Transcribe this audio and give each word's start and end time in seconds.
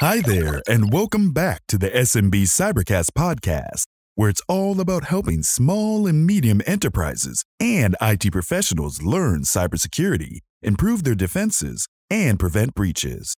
Hi 0.00 0.20
there, 0.20 0.62
and 0.68 0.92
welcome 0.92 1.32
back 1.32 1.62
to 1.66 1.76
the 1.76 1.90
SMB 1.90 2.42
Cybercast 2.44 3.08
podcast, 3.18 3.86
where 4.14 4.30
it's 4.30 4.40
all 4.46 4.80
about 4.80 5.06
helping 5.06 5.42
small 5.42 6.06
and 6.06 6.24
medium 6.24 6.62
enterprises 6.68 7.44
and 7.58 7.96
IT 8.00 8.30
professionals 8.30 9.02
learn 9.02 9.40
cybersecurity, 9.40 10.38
improve 10.62 11.02
their 11.02 11.16
defenses, 11.16 11.88
and 12.08 12.38
prevent 12.38 12.76
breaches. 12.76 13.34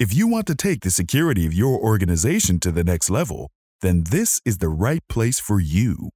If 0.00 0.12
you 0.12 0.26
want 0.26 0.48
to 0.48 0.56
take 0.56 0.80
the 0.80 0.90
security 0.90 1.46
of 1.46 1.54
your 1.54 1.78
organization 1.78 2.58
to 2.58 2.72
the 2.72 2.82
next 2.82 3.08
level, 3.08 3.48
then 3.80 4.02
this 4.10 4.40
is 4.44 4.58
the 4.58 4.68
right 4.68 5.06
place 5.08 5.38
for 5.38 5.60
you. 5.60 6.10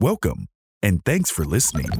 Welcome, 0.00 0.46
and 0.82 1.04
thanks 1.04 1.30
for 1.30 1.44
listening. 1.44 1.90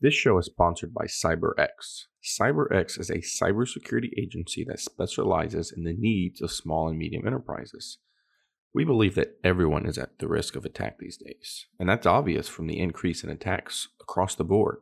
This 0.00 0.14
show 0.14 0.38
is 0.38 0.46
sponsored 0.46 0.94
by 0.94 1.06
CyberX. 1.06 2.06
CyberX 2.24 2.98
is 3.00 3.10
a 3.10 3.18
cybersecurity 3.18 4.10
agency 4.16 4.64
that 4.68 4.80
specializes 4.80 5.72
in 5.72 5.84
the 5.84 5.92
needs 5.92 6.40
of 6.40 6.52
small 6.52 6.88
and 6.88 6.98
medium 6.98 7.26
enterprises. 7.26 7.98
We 8.74 8.84
believe 8.84 9.14
that 9.16 9.38
everyone 9.44 9.86
is 9.86 9.98
at 9.98 10.18
the 10.18 10.28
risk 10.28 10.56
of 10.56 10.64
attack 10.64 10.98
these 10.98 11.16
days, 11.16 11.66
and 11.78 11.88
that's 11.88 12.06
obvious 12.06 12.48
from 12.48 12.68
the 12.68 12.78
increase 12.78 13.22
in 13.22 13.30
attacks 13.30 13.88
across 14.00 14.34
the 14.34 14.44
board. 14.44 14.78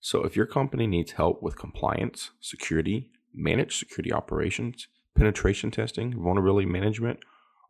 So, 0.00 0.24
if 0.24 0.36
your 0.36 0.46
company 0.46 0.86
needs 0.86 1.12
help 1.12 1.42
with 1.42 1.58
compliance, 1.58 2.30
security, 2.40 3.10
managed 3.34 3.78
security 3.78 4.12
operations, 4.12 4.88
penetration 5.16 5.70
testing, 5.70 6.14
vulnerability 6.22 6.66
management, 6.66 7.20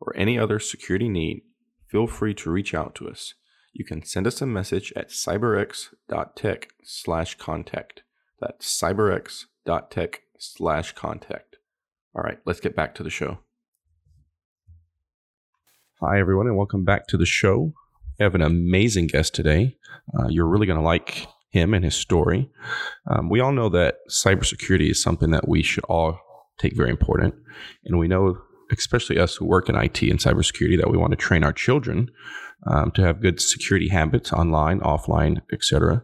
or 0.01 0.15
any 0.17 0.39
other 0.39 0.59
security 0.59 1.09
need, 1.09 1.43
feel 1.89 2.07
free 2.07 2.35
to 2.35 2.51
reach 2.51 2.75
out 2.75 2.95
to 2.97 3.09
us 3.09 3.35
you 3.75 3.85
can 3.85 4.05
send 4.05 4.27
us 4.27 4.41
a 4.41 4.47
message 4.47 4.93
at 4.97 5.11
cyberx.tech 5.11 6.69
slash 6.85 7.37
contact. 7.37 8.04
That's 8.45 8.79
cyberx.tech 8.79 10.21
slash 10.39 10.93
contact. 10.93 11.57
All 12.15 12.23
right, 12.23 12.39
let's 12.45 12.61
get 12.61 12.77
back 12.77 12.95
to 12.97 13.03
the 13.03 13.09
show. 13.09 13.39
Hi, 16.03 16.21
everyone, 16.21 16.47
and 16.47 16.55
welcome 16.55 16.85
back 16.85 17.07
to 17.07 17.17
the 17.17 17.25
show. 17.25 17.73
We 18.19 18.23
have 18.23 18.35
an 18.35 18.43
amazing 18.43 19.07
guest 19.07 19.35
today. 19.35 19.79
Uh, 20.19 20.29
you're 20.29 20.47
really 20.47 20.67
going 20.67 20.79
to 20.79 20.85
like 20.85 21.27
him 21.49 21.73
and 21.73 21.83
his 21.83 21.97
story. 21.97 22.51
Um, 23.11 23.31
we 23.31 23.41
all 23.41 23.53
know 23.53 23.71
that 23.71 23.97
cybersecurity 24.11 24.91
is 24.91 25.03
something 25.03 25.31
that 25.31 25.49
we 25.49 25.63
should 25.63 25.85
all 25.85 26.21
take 26.59 26.77
very 26.77 26.91
important. 26.91 27.35
And 27.87 27.99
we 27.99 28.09
know, 28.09 28.37
especially 28.71 29.19
us 29.19 29.37
who 29.37 29.47
work 29.47 29.71
in 29.71 29.75
IT 29.75 30.03
and 30.03 30.19
cybersecurity, 30.19 30.79
that 30.79 30.91
we 30.91 30.99
want 30.99 31.13
to 31.13 31.17
train 31.17 31.45
our 31.45 31.53
children 31.55 32.11
um, 32.67 32.91
to 32.93 33.03
have 33.03 33.21
good 33.21 33.41
security 33.41 33.89
habits 33.89 34.33
online, 34.33 34.81
offline, 34.81 35.41
etc. 35.53 36.03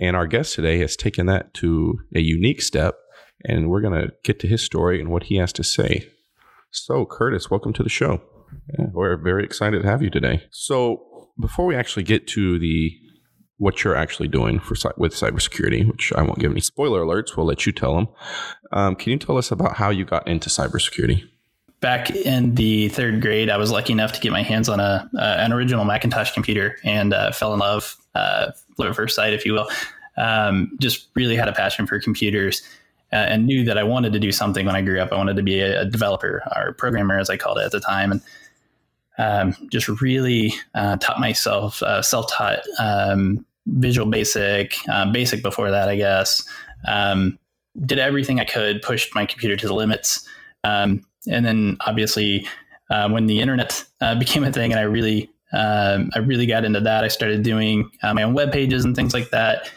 And 0.00 0.16
our 0.16 0.26
guest 0.26 0.54
today 0.54 0.78
has 0.78 0.96
taken 0.96 1.26
that 1.26 1.54
to 1.54 1.98
a 2.14 2.20
unique 2.20 2.62
step, 2.62 2.96
and 3.44 3.68
we're 3.68 3.80
going 3.80 4.00
to 4.00 4.12
get 4.22 4.38
to 4.40 4.46
his 4.46 4.62
story 4.62 5.00
and 5.00 5.10
what 5.10 5.24
he 5.24 5.36
has 5.36 5.52
to 5.54 5.64
say. 5.64 6.08
So, 6.70 7.04
Curtis, 7.04 7.50
welcome 7.50 7.72
to 7.74 7.82
the 7.82 7.88
show. 7.88 8.22
Yeah, 8.78 8.86
we're 8.92 9.16
very 9.16 9.44
excited 9.44 9.82
to 9.82 9.88
have 9.88 10.02
you 10.02 10.10
today. 10.10 10.44
So, 10.50 11.28
before 11.40 11.66
we 11.66 11.74
actually 11.74 12.04
get 12.04 12.26
to 12.28 12.58
the 12.58 12.92
what 13.58 13.84
you're 13.84 13.96
actually 13.96 14.28
doing 14.28 14.58
for 14.58 14.74
with 14.96 15.14
cybersecurity, 15.14 15.86
which 15.86 16.12
I 16.16 16.22
won't 16.22 16.40
give 16.40 16.50
any 16.50 16.60
spoiler 16.60 17.00
alerts, 17.02 17.36
we'll 17.36 17.46
let 17.46 17.64
you 17.64 17.72
tell 17.72 17.94
them. 17.94 18.08
Um, 18.72 18.96
can 18.96 19.12
you 19.12 19.18
tell 19.18 19.38
us 19.38 19.52
about 19.52 19.76
how 19.76 19.90
you 19.90 20.04
got 20.04 20.26
into 20.26 20.48
cybersecurity? 20.50 21.22
Back 21.82 22.10
in 22.10 22.54
the 22.54 22.88
third 22.88 23.20
grade, 23.20 23.50
I 23.50 23.58
was 23.58 23.70
lucky 23.70 23.92
enough 23.92 24.12
to 24.12 24.20
get 24.20 24.32
my 24.32 24.42
hands 24.42 24.70
on 24.70 24.80
a 24.80 25.10
uh, 25.18 25.36
an 25.38 25.52
original 25.52 25.84
Macintosh 25.84 26.32
computer 26.32 26.78
and 26.84 27.12
uh, 27.12 27.32
fell 27.32 27.52
in 27.52 27.60
love, 27.60 27.96
uh, 28.14 28.52
at 28.82 28.96
first 28.96 29.14
sight, 29.14 29.34
if 29.34 29.44
you 29.44 29.52
will. 29.52 29.68
Um, 30.16 30.76
just 30.80 31.08
really 31.14 31.36
had 31.36 31.48
a 31.48 31.52
passion 31.52 31.86
for 31.86 32.00
computers 32.00 32.62
uh, 33.12 33.16
and 33.16 33.46
knew 33.46 33.64
that 33.64 33.76
I 33.76 33.82
wanted 33.82 34.12
to 34.14 34.18
do 34.18 34.32
something 34.32 34.64
when 34.64 34.76
I 34.76 34.82
grew 34.82 35.00
up. 35.00 35.12
I 35.12 35.16
wanted 35.16 35.36
to 35.36 35.42
be 35.42 35.60
a, 35.60 35.82
a 35.82 35.84
developer 35.84 36.42
or 36.56 36.72
programmer, 36.72 37.18
as 37.18 37.28
I 37.28 37.36
called 37.36 37.58
it 37.58 37.64
at 37.64 37.72
the 37.72 37.80
time, 37.80 38.12
and 38.12 38.22
um, 39.18 39.68
just 39.70 39.88
really 40.00 40.54
uh, 40.74 40.96
taught 40.96 41.20
myself 41.20 41.82
uh, 41.82 42.00
self 42.00 42.30
taught 42.30 42.60
um, 42.78 43.44
Visual 43.66 44.08
Basic, 44.08 44.76
uh, 44.88 45.10
Basic 45.12 45.42
before 45.42 45.70
that, 45.70 45.88
I 45.88 45.96
guess. 45.96 46.42
Um, 46.86 47.38
did 47.86 47.98
everything 47.98 48.40
I 48.40 48.44
could, 48.44 48.82
pushed 48.82 49.14
my 49.14 49.26
computer 49.26 49.56
to 49.56 49.66
the 49.66 49.74
limits. 49.74 50.26
Um, 50.64 51.04
and 51.30 51.44
then 51.44 51.76
obviously 51.80 52.46
uh, 52.90 53.08
when 53.08 53.26
the 53.26 53.40
internet 53.40 53.84
uh, 54.00 54.14
became 54.18 54.44
a 54.44 54.52
thing 54.52 54.72
and 54.72 54.80
I 54.80 54.84
really 54.84 55.30
um, 55.52 56.10
I 56.14 56.20
really 56.20 56.46
got 56.46 56.64
into 56.64 56.80
that, 56.80 57.04
I 57.04 57.08
started 57.08 57.42
doing 57.42 57.90
uh, 58.02 58.14
my 58.14 58.22
own 58.22 58.32
web 58.32 58.52
pages 58.52 58.84
and 58.84 58.96
things 58.96 59.12
like 59.12 59.30
that. 59.30 59.70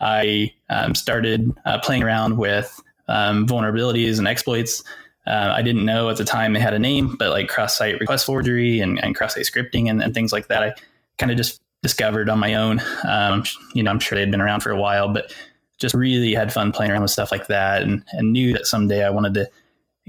I 0.00 0.52
um, 0.68 0.94
started 0.94 1.52
uh, 1.64 1.78
playing 1.78 2.02
around 2.02 2.36
with 2.36 2.80
um, 3.06 3.46
vulnerabilities 3.46 4.18
and 4.18 4.26
exploits. 4.26 4.82
Uh, 5.26 5.52
I 5.54 5.62
didn't 5.62 5.84
know 5.84 6.08
at 6.08 6.16
the 6.16 6.24
time 6.24 6.52
they 6.52 6.60
had 6.60 6.74
a 6.74 6.78
name, 6.78 7.16
but 7.18 7.30
like 7.30 7.48
cross-site 7.48 8.00
request 8.00 8.26
forgery 8.26 8.80
and, 8.80 9.02
and 9.04 9.14
cross-site 9.14 9.44
scripting 9.44 9.88
and, 9.88 10.02
and, 10.02 10.14
things 10.14 10.32
like 10.32 10.48
that, 10.48 10.62
I 10.62 10.74
kind 11.18 11.30
of 11.30 11.36
just 11.36 11.60
discovered 11.82 12.28
on 12.28 12.38
my 12.38 12.54
own. 12.54 12.82
Um, 13.06 13.44
you 13.74 13.82
know, 13.82 13.90
I'm 13.90 14.00
sure 14.00 14.18
they'd 14.18 14.30
been 14.30 14.40
around 14.40 14.60
for 14.60 14.70
a 14.70 14.80
while, 14.80 15.08
but 15.08 15.34
just 15.78 15.94
really 15.94 16.34
had 16.34 16.52
fun 16.52 16.72
playing 16.72 16.90
around 16.90 17.02
with 17.02 17.10
stuff 17.10 17.30
like 17.30 17.46
that, 17.48 17.82
and, 17.82 18.02
and 18.12 18.32
knew 18.32 18.52
that 18.54 18.66
someday 18.66 19.04
I 19.04 19.10
wanted 19.10 19.34
to 19.34 19.50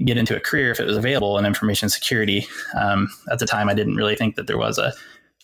get 0.04 0.16
into 0.16 0.36
a 0.36 0.40
career 0.40 0.70
if 0.70 0.80
it 0.80 0.86
was 0.86 0.96
available 0.96 1.38
in 1.38 1.46
information 1.46 1.88
security. 1.88 2.46
Um, 2.78 3.08
at 3.30 3.38
the 3.38 3.46
time, 3.46 3.68
I 3.68 3.74
didn't 3.74 3.96
really 3.96 4.16
think 4.16 4.36
that 4.36 4.46
there 4.46 4.58
was 4.58 4.78
a 4.78 4.92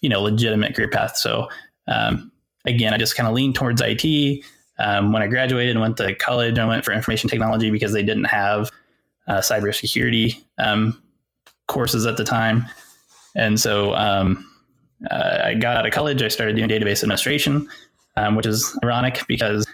you 0.01 0.09
know 0.09 0.23
legitimate 0.23 0.75
career 0.75 0.89
path. 0.89 1.17
So 1.17 1.49
um, 1.87 2.31
again, 2.65 2.95
I 2.95 2.99
just 2.99 3.17
kind 3.17 3.29
of 3.29 3.35
leaned 3.35 3.55
towards 3.55 3.83
IT. 3.85 4.45
Um, 4.79 5.13
when 5.13 5.23
I 5.23 5.27
graduated 5.27 5.73
and 5.73 5.81
went 5.81 5.97
to 5.97 6.15
college, 6.15 6.59
I 6.59 6.65
went 6.65 6.85
for 6.85 6.93
information 6.93 7.29
technology 7.29 7.71
because 7.71 7.93
they 7.93 8.03
didn't 8.03 8.25
have 8.25 8.71
uh, 9.27 9.39
cybersecurity 9.39 10.41
um, 10.59 11.03
courses 11.67 12.07
at 12.07 12.17
the 12.17 12.25
time, 12.25 12.65
and 13.35 13.59
so 13.59 13.95
um, 13.95 14.49
uh, 15.11 15.41
I 15.45 15.55
got 15.55 15.77
out 15.77 15.87
of 15.87 15.93
college. 15.93 16.23
I 16.23 16.29
started 16.29 16.57
doing 16.57 16.69
database 16.69 17.03
administration, 17.03 17.69
um, 18.17 18.37
which 18.37 18.47
is 18.47 18.77
ironic 18.85 19.23
because 19.29 19.67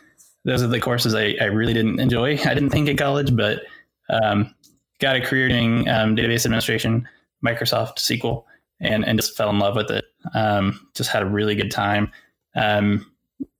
those 0.45 0.62
are 0.62 0.66
the 0.66 0.81
courses 0.81 1.15
I, 1.15 1.37
I, 1.41 1.45
really 1.45 1.72
didn't 1.72 2.01
enjoy. 2.01 2.39
I 2.45 2.55
didn't 2.55 2.71
think 2.71 2.89
in 2.89 2.97
college, 2.97 3.34
but 3.34 3.62
um, 4.11 4.55
got 5.00 5.16
a 5.16 5.21
career 5.21 5.49
doing 5.49 5.88
um, 5.88 6.16
database 6.16 6.44
administration, 6.44 7.09
Microsoft 7.44 7.97
SQL, 7.97 8.44
and 8.81 9.05
and 9.05 9.19
just 9.19 9.37
fell 9.37 9.50
in 9.50 9.59
love 9.59 9.77
with 9.77 9.91
it. 9.91 10.05
Um, 10.34 10.88
just 10.94 11.10
had 11.10 11.22
a 11.22 11.27
really 11.27 11.55
good 11.55 11.71
time. 11.71 12.10
Um, 12.55 13.10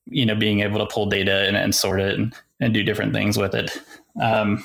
you 0.07 0.27
know, 0.27 0.35
being 0.35 0.61
able 0.61 0.79
to 0.79 0.87
pull 0.87 1.07
data 1.07 1.47
and, 1.47 1.57
and 1.57 1.75
sort 1.75 2.01
it 2.01 2.19
and, 2.19 2.35
and 2.61 2.75
do 2.75 2.83
different 2.83 3.13
things 3.13 3.39
with 3.39 3.55
it. 3.55 3.81
Um, 4.21 4.63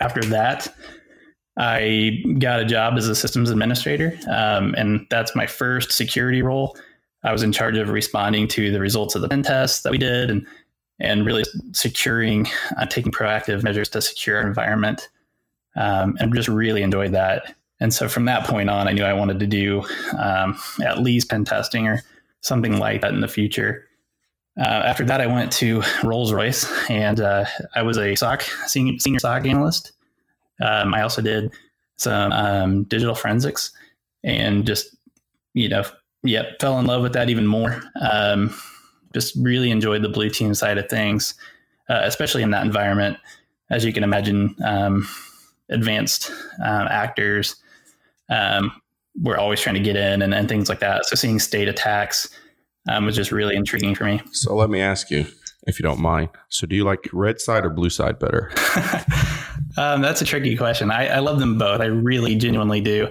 after 0.00 0.22
that, 0.24 0.74
I 1.56 2.22
got 2.38 2.60
a 2.60 2.64
job 2.64 2.94
as 2.96 3.08
a 3.08 3.14
systems 3.14 3.50
administrator, 3.50 4.18
um, 4.30 4.74
and 4.76 5.06
that's 5.10 5.36
my 5.36 5.46
first 5.46 5.92
security 5.92 6.42
role. 6.42 6.76
I 7.24 7.32
was 7.32 7.42
in 7.42 7.52
charge 7.52 7.76
of 7.76 7.90
responding 7.90 8.48
to 8.48 8.72
the 8.72 8.80
results 8.80 9.14
of 9.14 9.22
the 9.22 9.28
pen 9.28 9.42
tests 9.42 9.82
that 9.82 9.92
we 9.92 9.98
did, 9.98 10.30
and 10.30 10.46
and 11.02 11.26
really 11.26 11.44
securing, 11.72 12.48
uh, 12.78 12.86
taking 12.86 13.12
proactive 13.12 13.62
measures 13.62 13.88
to 13.90 14.00
secure 14.00 14.38
our 14.38 14.46
environment 14.46 15.08
um, 15.76 16.16
and 16.20 16.34
just 16.34 16.48
really 16.48 16.82
enjoyed 16.82 17.12
that. 17.12 17.54
And 17.80 17.92
so 17.92 18.08
from 18.08 18.24
that 18.26 18.46
point 18.46 18.70
on, 18.70 18.86
I 18.86 18.92
knew 18.92 19.02
I 19.02 19.12
wanted 19.12 19.40
to 19.40 19.46
do 19.46 19.82
um, 20.16 20.56
at 20.82 21.00
least 21.00 21.28
pen 21.28 21.44
testing 21.44 21.88
or 21.88 22.00
something 22.40 22.78
like 22.78 23.00
that 23.00 23.12
in 23.12 23.20
the 23.20 23.28
future. 23.28 23.88
Uh, 24.58 24.82
after 24.84 25.04
that, 25.04 25.20
I 25.20 25.26
went 25.26 25.50
to 25.54 25.82
Rolls 26.04 26.32
Royce 26.32 26.70
and 26.88 27.20
uh, 27.20 27.46
I 27.74 27.82
was 27.82 27.98
a 27.98 28.14
SOC 28.14 28.42
senior, 28.66 28.98
senior 28.98 29.18
SOC 29.18 29.46
analyst. 29.46 29.92
Um, 30.60 30.94
I 30.94 31.02
also 31.02 31.20
did 31.20 31.52
some 31.96 32.30
um, 32.30 32.84
digital 32.84 33.16
forensics 33.16 33.72
and 34.22 34.64
just, 34.64 34.94
you 35.54 35.68
know, 35.68 35.82
yeah, 36.22 36.44
fell 36.60 36.78
in 36.78 36.86
love 36.86 37.02
with 37.02 37.14
that 37.14 37.30
even 37.30 37.46
more. 37.46 37.82
Um, 38.00 38.54
just 39.12 39.34
really 39.36 39.70
enjoyed 39.70 40.02
the 40.02 40.08
blue 40.08 40.30
team 40.30 40.54
side 40.54 40.78
of 40.78 40.88
things, 40.88 41.34
uh, 41.88 42.00
especially 42.04 42.42
in 42.42 42.50
that 42.50 42.64
environment. 42.64 43.18
As 43.70 43.84
you 43.84 43.92
can 43.92 44.04
imagine, 44.04 44.54
um, 44.64 45.08
advanced 45.68 46.30
um, 46.62 46.86
actors 46.90 47.56
um, 48.28 48.72
were 49.20 49.38
always 49.38 49.60
trying 49.60 49.74
to 49.74 49.80
get 49.80 49.96
in 49.96 50.22
and, 50.22 50.34
and, 50.34 50.48
things 50.48 50.68
like 50.68 50.80
that. 50.80 51.06
So 51.06 51.16
seeing 51.16 51.38
state 51.38 51.68
attacks 51.68 52.28
um, 52.88 53.06
was 53.06 53.16
just 53.16 53.32
really 53.32 53.56
intriguing 53.56 53.94
for 53.94 54.04
me. 54.04 54.20
So 54.32 54.54
let 54.54 54.70
me 54.70 54.80
ask 54.80 55.10
you, 55.10 55.26
if 55.66 55.78
you 55.78 55.82
don't 55.82 56.00
mind. 56.00 56.30
So 56.48 56.66
do 56.66 56.74
you 56.74 56.84
like 56.84 57.08
red 57.12 57.40
side 57.40 57.64
or 57.64 57.70
blue 57.70 57.90
side 57.90 58.18
better? 58.18 58.50
Um, 59.76 60.02
that's 60.02 60.20
a 60.20 60.24
tricky 60.24 60.56
question. 60.56 60.90
I, 60.90 61.08
I, 61.08 61.18
love 61.20 61.38
them 61.38 61.56
both. 61.56 61.80
I 61.80 61.86
really 61.86 62.34
genuinely 62.34 62.80
do. 62.80 63.08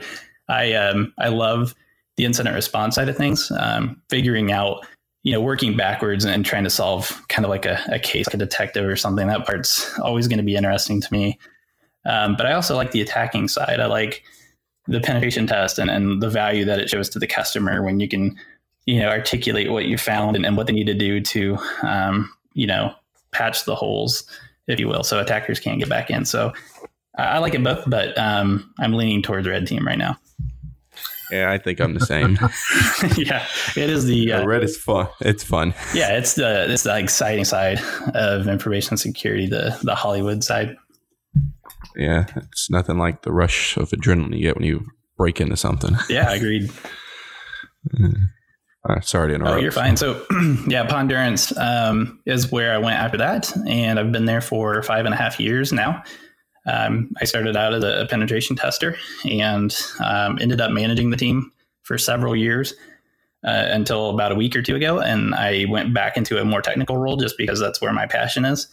I 0.47 0.73
um, 0.73 1.13
I 1.17 1.29
love 1.29 1.73
the 2.17 2.25
incident 2.25 2.53
response 2.55 2.95
side 2.95 3.09
of 3.09 3.17
things, 3.17 3.51
um, 3.57 4.01
figuring 4.09 4.51
out 4.51 4.85
you 5.23 5.31
know, 5.31 5.41
working 5.41 5.77
backwards 5.77 6.25
and 6.25 6.43
trying 6.43 6.63
to 6.63 6.69
solve 6.69 7.21
kind 7.29 7.45
of 7.45 7.49
like 7.49 7.65
a, 7.65 7.79
a 7.91 7.99
case, 7.99 8.27
like 8.27 8.33
a 8.33 8.37
detective 8.37 8.85
or 8.85 8.95
something. 8.95 9.27
That 9.27 9.45
part's 9.45 9.97
always 9.99 10.27
going 10.27 10.39
to 10.39 10.43
be 10.43 10.55
interesting 10.55 10.99
to 10.99 11.13
me. 11.13 11.37
Um, 12.05 12.35
but 12.35 12.47
I 12.47 12.53
also 12.53 12.75
like 12.75 12.91
the 12.91 13.01
attacking 13.01 13.47
side. 13.47 13.79
I 13.79 13.85
like 13.85 14.23
the 14.87 14.99
penetration 14.99 15.45
test 15.45 15.77
and, 15.77 15.91
and 15.91 16.21
the 16.21 16.29
value 16.29 16.65
that 16.65 16.79
it 16.79 16.89
shows 16.89 17.07
to 17.09 17.19
the 17.19 17.27
customer 17.27 17.83
when 17.83 17.99
you 17.99 18.07
can, 18.07 18.35
you 18.87 18.99
know, 18.99 19.09
articulate 19.09 19.71
what 19.71 19.85
you 19.85 19.97
found 19.97 20.35
and, 20.35 20.43
and 20.43 20.57
what 20.57 20.65
they 20.65 20.73
need 20.73 20.87
to 20.87 20.95
do 20.95 21.21
to, 21.21 21.57
um, 21.83 22.33
you 22.53 22.65
know, 22.65 22.91
patch 23.31 23.65
the 23.65 23.75
holes. 23.75 24.23
if 24.67 24.79
you 24.79 24.87
will. 24.87 25.03
So 25.03 25.19
attackers 25.19 25.59
can't 25.59 25.79
get 25.79 25.89
back 25.89 26.09
in. 26.09 26.25
So 26.25 26.53
I 27.17 27.39
like 27.39 27.53
it 27.53 27.63
both, 27.63 27.83
but 27.87 28.17
um, 28.17 28.73
I'm 28.79 28.93
leaning 28.93 29.21
towards 29.21 29.47
red 29.47 29.67
team 29.67 29.85
right 29.85 29.97
now. 29.97 30.17
Yeah, 31.31 31.51
I 31.51 31.57
think 31.57 31.79
I'm 31.79 31.93
the 31.93 32.05
same. 32.05 32.37
yeah, 33.17 33.45
it 33.75 33.89
is 33.89 34.05
the 34.05 34.33
uh, 34.33 34.45
red 34.45 34.63
is 34.63 34.77
fun. 34.77 35.07
It's 35.21 35.43
fun. 35.43 35.73
Yeah, 35.93 36.17
it's 36.17 36.33
the 36.35 36.71
it's 36.71 36.83
the 36.83 36.97
exciting 36.97 37.45
side 37.45 37.79
of 38.13 38.47
information 38.47 38.97
security, 38.97 39.47
the 39.47 39.77
the 39.83 39.95
Hollywood 39.95 40.43
side. 40.43 40.75
Yeah, 41.95 42.25
it's 42.35 42.69
nothing 42.69 42.97
like 42.97 43.21
the 43.21 43.31
rush 43.31 43.77
of 43.77 43.89
adrenaline 43.89 44.35
you 44.35 44.43
get 44.43 44.55
when 44.55 44.65
you 44.65 44.85
break 45.17 45.39
into 45.39 45.57
something. 45.57 45.95
Yeah, 46.09 46.31
agreed. 46.31 46.69
Uh, 48.87 48.99
sorry 49.01 49.29
to 49.29 49.35
interrupt. 49.35 49.57
Oh, 49.57 49.59
you're 49.59 49.71
fine. 49.71 49.95
So, 49.95 50.25
yeah, 50.67 50.87
Pondurance 50.87 51.55
um, 51.57 52.19
is 52.25 52.51
where 52.51 52.73
I 52.73 52.79
went 52.79 52.97
after 52.97 53.17
that, 53.17 53.55
and 53.67 53.99
I've 53.99 54.11
been 54.11 54.25
there 54.25 54.41
for 54.41 54.81
five 54.81 55.05
and 55.05 55.13
a 55.13 55.17
half 55.17 55.39
years 55.39 55.71
now. 55.71 56.03
Um, 56.65 57.11
I 57.19 57.25
started 57.25 57.55
out 57.57 57.73
as 57.73 57.83
a 57.83 58.07
penetration 58.09 58.55
tester 58.55 58.95
and 59.25 59.75
um, 59.99 60.37
ended 60.39 60.61
up 60.61 60.71
managing 60.71 61.09
the 61.09 61.17
team 61.17 61.51
for 61.83 61.97
several 61.97 62.35
years 62.35 62.73
uh, 63.43 63.65
until 63.69 64.11
about 64.11 64.31
a 64.31 64.35
week 64.35 64.55
or 64.55 64.61
two 64.61 64.75
ago. 64.75 64.99
And 64.99 65.33
I 65.33 65.65
went 65.69 65.93
back 65.93 66.17
into 66.17 66.39
a 66.39 66.45
more 66.45 66.61
technical 66.61 66.97
role 66.97 67.17
just 67.17 67.37
because 67.37 67.59
that's 67.59 67.81
where 67.81 67.93
my 67.93 68.05
passion 68.05 68.45
is. 68.45 68.67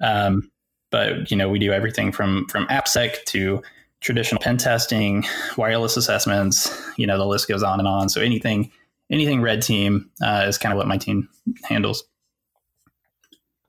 Um, 0.00 0.50
but 0.90 1.30
you 1.30 1.36
know, 1.36 1.48
we 1.48 1.58
do 1.58 1.72
everything 1.72 2.12
from 2.12 2.46
from 2.48 2.66
AppSec 2.66 3.24
to 3.26 3.62
traditional 4.00 4.40
pen 4.40 4.58
testing, 4.58 5.24
wireless 5.56 5.96
assessments. 5.96 6.70
You 6.98 7.06
know, 7.06 7.16
the 7.16 7.26
list 7.26 7.48
goes 7.48 7.62
on 7.62 7.78
and 7.78 7.88
on. 7.88 8.08
So 8.10 8.20
anything 8.20 8.70
anything 9.10 9.40
red 9.40 9.62
team 9.62 10.10
uh, 10.22 10.44
is 10.46 10.58
kind 10.58 10.72
of 10.72 10.76
what 10.76 10.88
my 10.88 10.98
team 10.98 11.28
handles. 11.64 12.04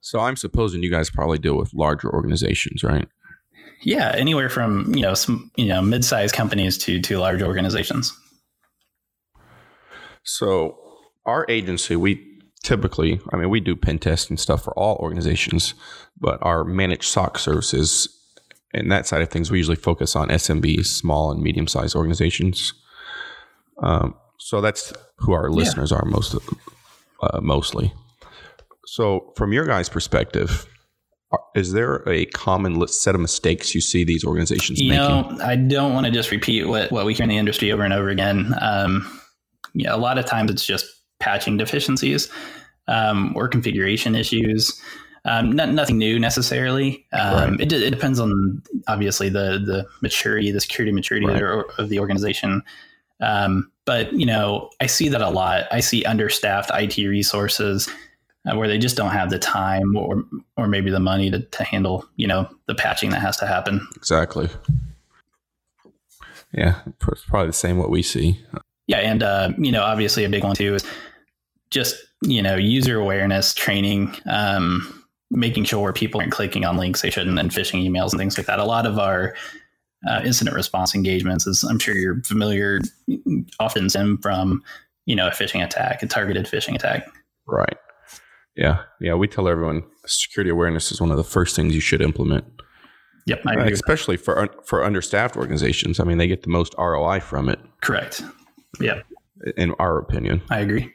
So 0.00 0.20
I'm 0.20 0.36
supposing 0.36 0.82
you 0.82 0.90
guys 0.90 1.08
probably 1.08 1.38
deal 1.38 1.56
with 1.56 1.72
larger 1.72 2.12
organizations, 2.12 2.84
right? 2.84 3.08
Yeah, 3.82 4.12
anywhere 4.16 4.48
from 4.48 4.94
you 4.94 5.02
know 5.02 5.14
some 5.14 5.50
you 5.56 5.66
know 5.66 5.82
mid-sized 5.82 6.34
companies 6.34 6.78
to 6.78 7.00
to 7.00 7.18
large 7.18 7.42
organizations. 7.42 8.12
So 10.22 10.78
our 11.26 11.44
agency, 11.48 11.96
we 11.96 12.40
typically, 12.62 13.20
I 13.30 13.36
mean, 13.36 13.50
we 13.50 13.60
do 13.60 13.76
pen 13.76 13.98
testing 13.98 14.38
stuff 14.38 14.64
for 14.64 14.72
all 14.78 14.96
organizations, 14.96 15.74
but 16.18 16.38
our 16.42 16.64
managed 16.64 17.04
SOC 17.04 17.38
services 17.38 18.08
and 18.72 18.90
that 18.90 19.06
side 19.06 19.22
of 19.22 19.28
things, 19.28 19.50
we 19.50 19.58
usually 19.58 19.76
focus 19.76 20.16
on 20.16 20.28
SMBs, 20.28 20.86
small 20.86 21.30
and 21.30 21.40
medium-sized 21.40 21.94
organizations. 21.94 22.74
Um, 23.82 24.14
so 24.38 24.60
that's 24.60 24.92
who 25.18 25.32
our 25.32 25.48
listeners 25.50 25.92
yeah. 25.92 25.98
are 25.98 26.04
most 26.04 26.34
uh, 27.22 27.40
mostly. 27.40 27.92
So, 28.86 29.32
from 29.36 29.52
your 29.52 29.64
guys' 29.64 29.88
perspective, 29.88 30.66
is 31.54 31.72
there 31.72 32.06
a 32.08 32.26
common 32.26 32.86
set 32.88 33.14
of 33.14 33.20
mistakes 33.20 33.74
you 33.74 33.80
see 33.80 34.04
these 34.04 34.24
organizations 34.24 34.80
you 34.80 34.90
making? 34.90 35.08
know 35.08 35.38
i 35.42 35.56
don't 35.56 35.92
want 35.92 36.06
to 36.06 36.12
just 36.12 36.30
repeat 36.30 36.64
what, 36.64 36.90
what 36.90 37.04
we 37.04 37.14
hear 37.14 37.24
in 37.24 37.28
the 37.28 37.36
industry 37.36 37.72
over 37.72 37.82
and 37.82 37.92
over 37.92 38.08
again 38.08 38.54
um, 38.60 39.20
yeah 39.74 39.94
a 39.94 39.96
lot 39.96 40.18
of 40.18 40.24
times 40.24 40.50
it's 40.50 40.64
just 40.64 40.86
patching 41.20 41.56
deficiencies 41.56 42.28
um, 42.88 43.32
or 43.36 43.48
configuration 43.48 44.14
issues 44.14 44.80
um, 45.26 45.52
not, 45.52 45.70
nothing 45.70 45.96
new 45.96 46.18
necessarily 46.18 47.06
um, 47.12 47.52
right. 47.52 47.60
it, 47.60 47.72
it, 47.72 47.90
depends 47.90 48.20
on 48.20 48.62
obviously 48.88 49.28
the 49.28 49.62
the 49.64 49.86
maturity 50.02 50.50
the 50.50 50.60
security 50.60 50.92
maturity 50.92 51.26
right. 51.26 51.64
of 51.78 51.88
the 51.88 51.98
organization 51.98 52.62
um, 53.20 53.70
but 53.84 54.12
you 54.12 54.26
know 54.26 54.70
i 54.80 54.86
see 54.86 55.08
that 55.08 55.22
a 55.22 55.30
lot 55.30 55.64
i 55.70 55.80
see 55.80 56.04
understaffed 56.04 56.70
it 56.70 56.96
resources 56.98 57.88
uh, 58.46 58.56
where 58.56 58.68
they 58.68 58.78
just 58.78 58.96
don't 58.96 59.10
have 59.10 59.30
the 59.30 59.38
time 59.38 59.96
or 59.96 60.24
or 60.56 60.68
maybe 60.68 60.90
the 60.90 61.00
money 61.00 61.30
to, 61.30 61.40
to 61.40 61.64
handle 61.64 62.06
you 62.16 62.26
know 62.26 62.48
the 62.66 62.74
patching 62.74 63.10
that 63.10 63.20
has 63.20 63.36
to 63.38 63.46
happen. 63.46 63.86
Exactly. 63.96 64.48
Yeah 66.52 66.80
it's 67.10 67.24
probably 67.24 67.48
the 67.48 67.52
same 67.52 67.78
what 67.78 67.90
we 67.90 68.02
see. 68.02 68.40
Yeah 68.86 68.98
and 68.98 69.22
uh, 69.22 69.52
you 69.58 69.72
know 69.72 69.82
obviously 69.82 70.24
a 70.24 70.28
big 70.28 70.44
one 70.44 70.56
too 70.56 70.74
is 70.74 70.84
just 71.70 71.96
you 72.22 72.42
know 72.42 72.56
user 72.56 72.98
awareness 72.98 73.54
training 73.54 74.14
um, 74.26 75.04
making 75.30 75.64
sure 75.64 75.92
people 75.92 76.20
aren't 76.20 76.32
clicking 76.32 76.64
on 76.64 76.76
links 76.76 77.02
they 77.02 77.10
shouldn't 77.10 77.38
and 77.38 77.50
phishing 77.50 77.88
emails 77.88 78.12
and 78.12 78.18
things 78.18 78.36
like 78.36 78.46
that. 78.46 78.58
A 78.58 78.64
lot 78.64 78.86
of 78.86 78.98
our 78.98 79.34
uh, 80.06 80.20
incident 80.22 80.54
response 80.54 80.94
engagements 80.94 81.46
as 81.46 81.64
i'm 81.64 81.78
sure 81.78 81.96
you're 81.96 82.20
familiar 82.24 82.78
often 83.58 83.88
stem 83.88 84.18
from 84.18 84.62
you 85.06 85.16
know 85.16 85.28
a 85.28 85.30
phishing 85.30 85.64
attack 85.64 86.02
a 86.02 86.06
targeted 86.06 86.44
phishing 86.44 86.74
attack. 86.74 87.08
Right 87.46 87.76
yeah, 88.56 88.82
yeah. 89.00 89.14
We 89.14 89.28
tell 89.28 89.48
everyone 89.48 89.82
security 90.06 90.50
awareness 90.50 90.92
is 90.92 91.00
one 91.00 91.10
of 91.10 91.16
the 91.16 91.24
first 91.24 91.56
things 91.56 91.74
you 91.74 91.80
should 91.80 92.00
implement. 92.00 92.44
Yep, 93.26 93.42
especially 93.46 94.16
for 94.16 94.48
for 94.64 94.84
understaffed 94.84 95.36
organizations. 95.36 95.98
I 95.98 96.04
mean, 96.04 96.18
they 96.18 96.28
get 96.28 96.42
the 96.42 96.50
most 96.50 96.74
ROI 96.78 97.20
from 97.20 97.48
it. 97.48 97.58
Correct. 97.80 98.22
Yeah. 98.80 99.00
In 99.56 99.72
our 99.78 99.98
opinion, 99.98 100.42
I 100.50 100.60
agree. 100.60 100.92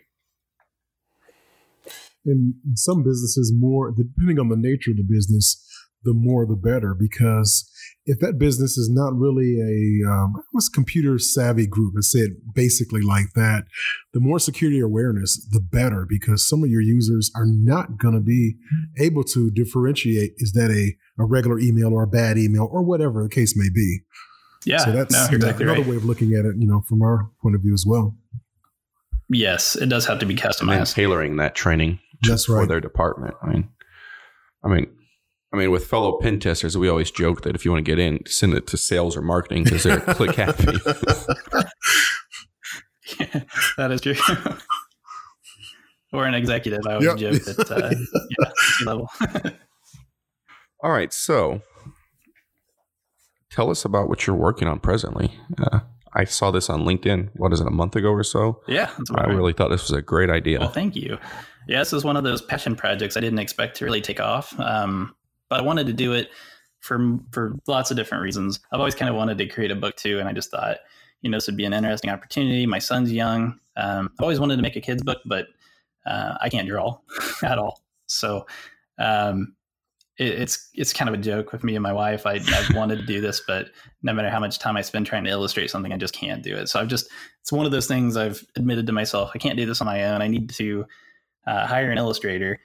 In 2.26 2.56
some 2.76 3.04
businesses, 3.04 3.52
more 3.56 3.92
depending 3.92 4.40
on 4.40 4.50
the 4.50 4.58
nature 4.58 4.92
of 4.92 4.98
the 4.98 5.06
business, 5.08 5.66
the 6.04 6.14
more 6.14 6.46
the 6.46 6.56
better 6.56 6.94
because 6.94 7.70
if 8.10 8.20
that 8.22 8.40
business 8.40 8.76
is 8.76 8.90
not 8.90 9.16
really 9.16 9.60
a 9.62 10.10
um, 10.10 10.34
what's 10.52 10.68
computer 10.68 11.20
savvy 11.20 11.68
group? 11.68 11.94
I 11.96 12.02
said 12.02 12.30
basically 12.56 13.02
like 13.02 13.34
that. 13.36 13.66
The 14.14 14.20
more 14.20 14.40
security 14.40 14.80
awareness 14.80 15.38
the 15.52 15.60
better 15.60 16.08
because 16.10 16.46
some 16.46 16.64
of 16.64 16.72
your 16.72 16.82
users 16.82 17.32
are 17.36 17.46
not 17.46 18.00
going 18.00 18.16
to 18.16 18.20
be 18.20 18.56
able 18.98 19.24
to 19.26 19.52
differentiate 19.52 20.34
is 20.38 20.54
that 20.54 20.72
a, 20.72 20.98
a 21.22 21.26
regular 21.26 21.60
email 21.60 21.94
or 21.94 22.02
a 22.02 22.08
bad 22.08 22.40
email 22.40 22.68
or 22.72 22.82
whatever 22.82 23.22
the 23.22 23.30
case 23.30 23.56
may 23.56 23.70
be. 23.70 24.00
Yeah 24.66 24.80
so 24.80 24.92
that's 24.92 25.14
no, 25.14 25.36
exactly 25.36 25.66
another 25.66 25.82
right. 25.82 25.90
way 25.90 25.96
of 25.96 26.04
looking 26.04 26.34
at 26.34 26.46
it 26.46 26.56
you 26.58 26.68
know 26.68 26.82
from 26.82 27.04
our 27.04 27.30
point 27.44 27.56
of 27.56 27.62
view 27.62 27.74
as 27.76 27.86
well. 27.88 28.18
Yes 29.30 29.76
it 29.76 29.88
does 29.88 30.08
have 30.08 30.18
to 30.20 30.26
be 30.26 30.36
customized. 30.36 30.78
and 30.78 30.88
tailoring 30.88 31.38
that 31.38 31.54
training 31.54 32.00
that's 32.24 32.50
right. 32.50 32.62
for 32.62 32.66
their 32.66 32.82
department 32.82 33.36
i 33.42 33.48
mean 33.48 33.70
i 34.66 34.68
mean 34.68 34.88
I 35.52 35.58
mean, 35.58 35.72
with 35.72 35.88
fellow 35.88 36.20
pen 36.20 36.40
testers, 36.40 36.78
we 36.78 36.90
always 36.90 37.10
joke 37.10 37.42
that 37.42 37.56
if 37.56 37.66
you 37.66 37.72
want 37.72 37.84
to 37.84 37.92
get 37.92 37.98
in, 37.98 38.20
send 38.28 38.54
it 38.54 38.68
to 38.68 38.78
sales 38.78 39.18
or 39.18 39.22
marketing 39.22 39.64
because 39.64 39.84
they're 39.84 40.00
click 40.16 40.36
happy. 40.36 40.78
yeah, 43.20 43.44
that 43.78 43.92
is 43.92 44.02
true. 44.02 44.16
or 46.14 46.26
an 46.26 46.36
executive, 46.36 46.82
I 46.86 46.94
always 46.94 47.08
yep. 47.08 47.18
joke 47.18 47.44
that 47.46 47.72
uh, 47.72 47.96
yeah, 48.30 48.86
level. 48.86 49.10
All 50.84 50.92
right, 50.92 51.12
so 51.12 51.62
tell 53.50 53.72
us 53.72 53.84
about 53.86 54.08
what 54.08 54.28
you're 54.28 54.36
working 54.36 54.68
on 54.68 54.80
presently. 54.80 55.34
Uh, 55.58 55.80
I 56.14 56.26
saw 56.26 56.52
this 56.52 56.70
on 56.70 56.82
LinkedIn. 56.82 57.30
What 57.34 57.54
is 57.54 57.60
it, 57.60 57.68
a 57.68 57.72
month 57.72 57.96
ago 57.96 58.12
or 58.12 58.24
so? 58.24 58.62
Yeah, 58.68 58.92
I 59.16 59.26
really 59.26 59.54
thought 59.54 59.70
this 59.70 59.90
was 59.90 59.98
a 59.98 60.02
great 60.02 60.30
idea. 60.30 60.60
Well, 60.60 60.70
thank 60.70 60.96
you. 60.96 61.18
Yeah, 61.68 61.80
this 61.80 61.94
is 61.94 62.04
one 62.04 62.18
of 62.18 62.24
those 62.24 62.42
passion 62.42 62.76
projects 62.76 63.18
I 63.18 63.20
didn't 63.20 63.40
expect 63.40 63.78
to 63.78 63.86
really 63.86 64.02
take 64.02 64.20
off. 64.20 64.58
Um, 64.60 65.16
but 65.50 65.60
I 65.60 65.64
wanted 65.64 65.88
to 65.88 65.94
do 65.94 66.14
it 66.14 66.30
for 66.80 67.20
for 67.32 67.56
lots 67.68 67.92
of 67.92 67.98
different 67.98 68.24
reasons. 68.24 68.60
I've 68.72 68.80
always 68.80 68.96
kind 68.96 69.10
of 69.10 69.16
wanted 69.16 69.38
to 69.40 69.48
create 69.48 69.72
a 69.72 69.76
book 69.76 69.96
too, 69.96 70.20
and 70.20 70.30
I 70.30 70.34
just 70.34 70.52
thought, 70.52 70.78
you 71.22 71.30
know, 71.30 71.38
this 71.38 71.48
would 71.48 71.58
be 71.58 71.66
an 71.66 71.74
interesting 71.74 72.10
opportunity. 72.10 72.66
My 72.66 72.80
son's 72.80 73.12
young. 73.12 73.60
Um, 73.76 74.12
I've 74.18 74.24
always 74.24 74.40
wanted 74.40 74.58
to 74.58 74.62
make 74.62 74.76
a 74.76 74.82
kids 74.82 75.04
book, 75.04 75.20
but 75.26 75.48
uh, 76.06 76.36
I 76.42 76.50
can't 76.50 76.68
draw 76.68 76.98
at 77.44 77.58
all. 77.58 77.82
So 78.08 78.46
um, 78.98 79.56
it, 80.18 80.28
it's 80.28 80.70
it's 80.74 80.94
kind 80.94 81.10
of 81.10 81.16
a 81.16 81.22
joke 81.22 81.52
with 81.52 81.64
me 81.64 81.76
and 81.76 81.84
my 81.84 81.94
wife. 81.94 82.26
I, 82.26 82.34
I've 82.34 82.76
wanted 82.76 83.00
to 83.00 83.06
do 83.06 83.22
this, 83.22 83.42
but 83.46 83.72
no 84.04 84.14
matter 84.14 84.30
how 84.30 84.40
much 84.40 84.60
time 84.60 84.78
I 84.78 84.82
spend 84.82 85.06
trying 85.06 85.24
to 85.26 85.30
illustrate 85.30 85.70
something, 85.70 85.92
I 85.92 85.98
just 85.98 86.14
can't 86.14 86.44
do 86.44 86.56
it. 86.56 86.70
So 86.70 86.80
I've 86.80 86.88
just 86.88 87.10
it's 87.42 87.52
one 87.52 87.66
of 87.66 87.72
those 87.72 87.88
things 87.88 88.18
I've 88.18 88.44
admitted 88.56 88.88
to 88.88 88.94
myself. 88.94 89.32
I 89.34 89.38
can't 89.38 89.58
do 89.58 89.66
this 89.66 89.82
on 89.82 89.86
my 89.86 90.06
own. 90.06 90.22
I 90.22 90.28
need 90.28 90.50
to 90.52 90.86
uh, 91.48 91.66
hire 91.66 91.92
an 91.92 91.98
illustrator 91.98 92.60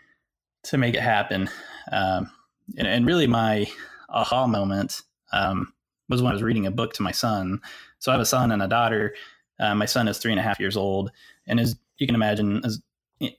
to 0.64 0.78
make 0.78 0.94
it 0.94 1.02
happen. 1.02 1.48
Um, 1.92 2.30
and, 2.76 2.86
and 2.86 3.06
really 3.06 3.26
my 3.26 3.66
aha 4.08 4.46
moment 4.46 5.02
um, 5.32 5.72
was 6.08 6.22
when 6.22 6.30
I 6.30 6.34
was 6.34 6.42
reading 6.42 6.66
a 6.66 6.70
book 6.70 6.92
to 6.94 7.02
my 7.02 7.12
son. 7.12 7.60
So 7.98 8.12
I 8.12 8.14
have 8.14 8.20
a 8.20 8.26
son 8.26 8.52
and 8.52 8.62
a 8.62 8.68
daughter. 8.68 9.14
Uh, 9.58 9.74
my 9.74 9.86
son 9.86 10.08
is 10.08 10.18
three 10.18 10.32
and 10.32 10.40
a 10.40 10.42
half 10.42 10.60
years 10.60 10.76
old, 10.76 11.10
and 11.46 11.60
as 11.60 11.76
you 11.98 12.06
can 12.06 12.14
imagine, 12.14 12.64
as 12.64 12.82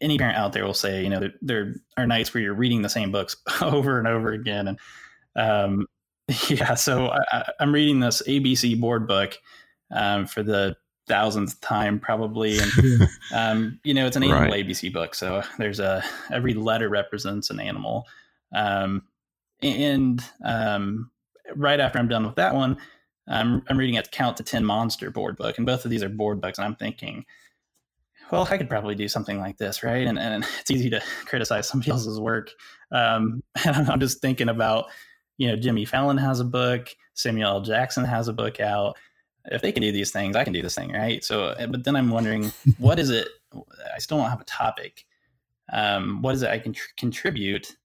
any 0.01 0.17
parent 0.17 0.37
out 0.37 0.53
there 0.53 0.65
will 0.65 0.73
say, 0.73 1.03
you 1.03 1.09
know, 1.09 1.19
there, 1.19 1.33
there 1.41 1.75
are 1.97 2.07
nights 2.07 2.33
where 2.33 2.41
you're 2.41 2.53
reading 2.53 2.81
the 2.81 2.89
same 2.89 3.11
books 3.11 3.35
over 3.61 3.99
and 3.99 4.07
over 4.07 4.31
again, 4.31 4.67
and 4.69 4.79
um, 5.35 5.87
yeah. 6.47 6.73
So 6.75 7.09
I, 7.09 7.51
am 7.59 7.73
reading 7.73 7.99
this 7.99 8.21
ABC 8.27 8.79
board 8.79 9.07
book 9.07 9.37
um, 9.91 10.25
for 10.25 10.43
the 10.43 10.77
thousandth 11.07 11.61
time 11.61 11.99
probably 11.99 12.57
and 12.57 12.71
um, 13.33 13.79
you 13.83 13.93
know 13.93 14.07
it's 14.07 14.15
an 14.15 14.23
animal 14.23 14.49
right. 14.49 14.65
abc 14.65 14.91
book 14.91 15.13
so 15.13 15.43
there's 15.59 15.79
a 15.79 16.03
every 16.31 16.55
letter 16.55 16.89
represents 16.89 17.51
an 17.51 17.59
animal 17.59 18.07
um, 18.55 19.03
and 19.65 20.23
um, 20.43 21.11
right 21.55 21.79
after 21.79 21.99
I'm 21.99 22.07
done 22.07 22.25
with 22.25 22.35
that 22.35 22.53
one, 22.53 22.77
I'm, 23.27 23.63
I'm 23.67 23.77
reading 23.77 23.97
a 23.97 24.03
Count 24.03 24.37
to 24.37 24.43
10 24.43 24.63
Monster 24.63 25.09
board 25.09 25.35
book. 25.37 25.57
And 25.57 25.65
both 25.65 25.85
of 25.85 25.91
these 25.91 26.03
are 26.03 26.09
board 26.09 26.41
books. 26.41 26.57
And 26.57 26.65
I'm 26.65 26.75
thinking, 26.75 27.25
well, 28.31 28.47
I 28.49 28.57
could 28.57 28.69
probably 28.69 28.95
do 28.95 29.07
something 29.07 29.39
like 29.39 29.57
this, 29.57 29.83
right? 29.83 30.05
And, 30.05 30.19
and 30.19 30.45
it's 30.59 30.71
easy 30.71 30.89
to 30.91 31.01
criticize 31.25 31.67
somebody 31.67 31.91
else's 31.91 32.19
work. 32.19 32.51
Um, 32.91 33.43
and 33.65 33.89
I'm 33.89 33.99
just 33.99 34.21
thinking 34.21 34.49
about, 34.49 34.85
you 35.37 35.47
know, 35.47 35.55
Jimmy 35.55 35.85
Fallon 35.85 36.17
has 36.17 36.39
a 36.39 36.45
book, 36.45 36.89
Samuel 37.13 37.49
L. 37.49 37.61
Jackson 37.61 38.05
has 38.05 38.27
a 38.27 38.33
book 38.33 38.59
out. 38.59 38.97
If 39.45 39.61
they 39.61 39.71
can 39.71 39.81
do 39.83 39.91
these 39.91 40.11
things, 40.11 40.35
I 40.35 40.43
can 40.43 40.53
do 40.53 40.61
this 40.63 40.73
thing, 40.73 40.91
right? 40.91 41.23
So, 41.23 41.49
eh, 41.49 41.67
but 41.67 41.83
then 41.83 41.95
I'm 41.95 42.09
wondering, 42.09 42.51
what 42.79 42.97
is 42.97 43.11
it? 43.11 43.27
I 43.53 43.99
still 43.99 44.17
don't 44.17 44.29
have 44.29 44.41
a 44.41 44.45
topic. 44.45 45.05
Um, 45.71 46.21
what 46.23 46.33
is 46.33 46.41
it 46.41 46.49
I 46.49 46.57
can 46.57 46.73
tr- 46.73 46.89
contribute? 46.97 47.75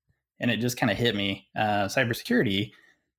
And 0.40 0.50
it 0.50 0.56
just 0.58 0.76
kind 0.76 0.90
of 0.90 0.96
hit 0.96 1.14
me. 1.14 1.48
Uh, 1.54 1.84
cybersecurity, 1.84 2.72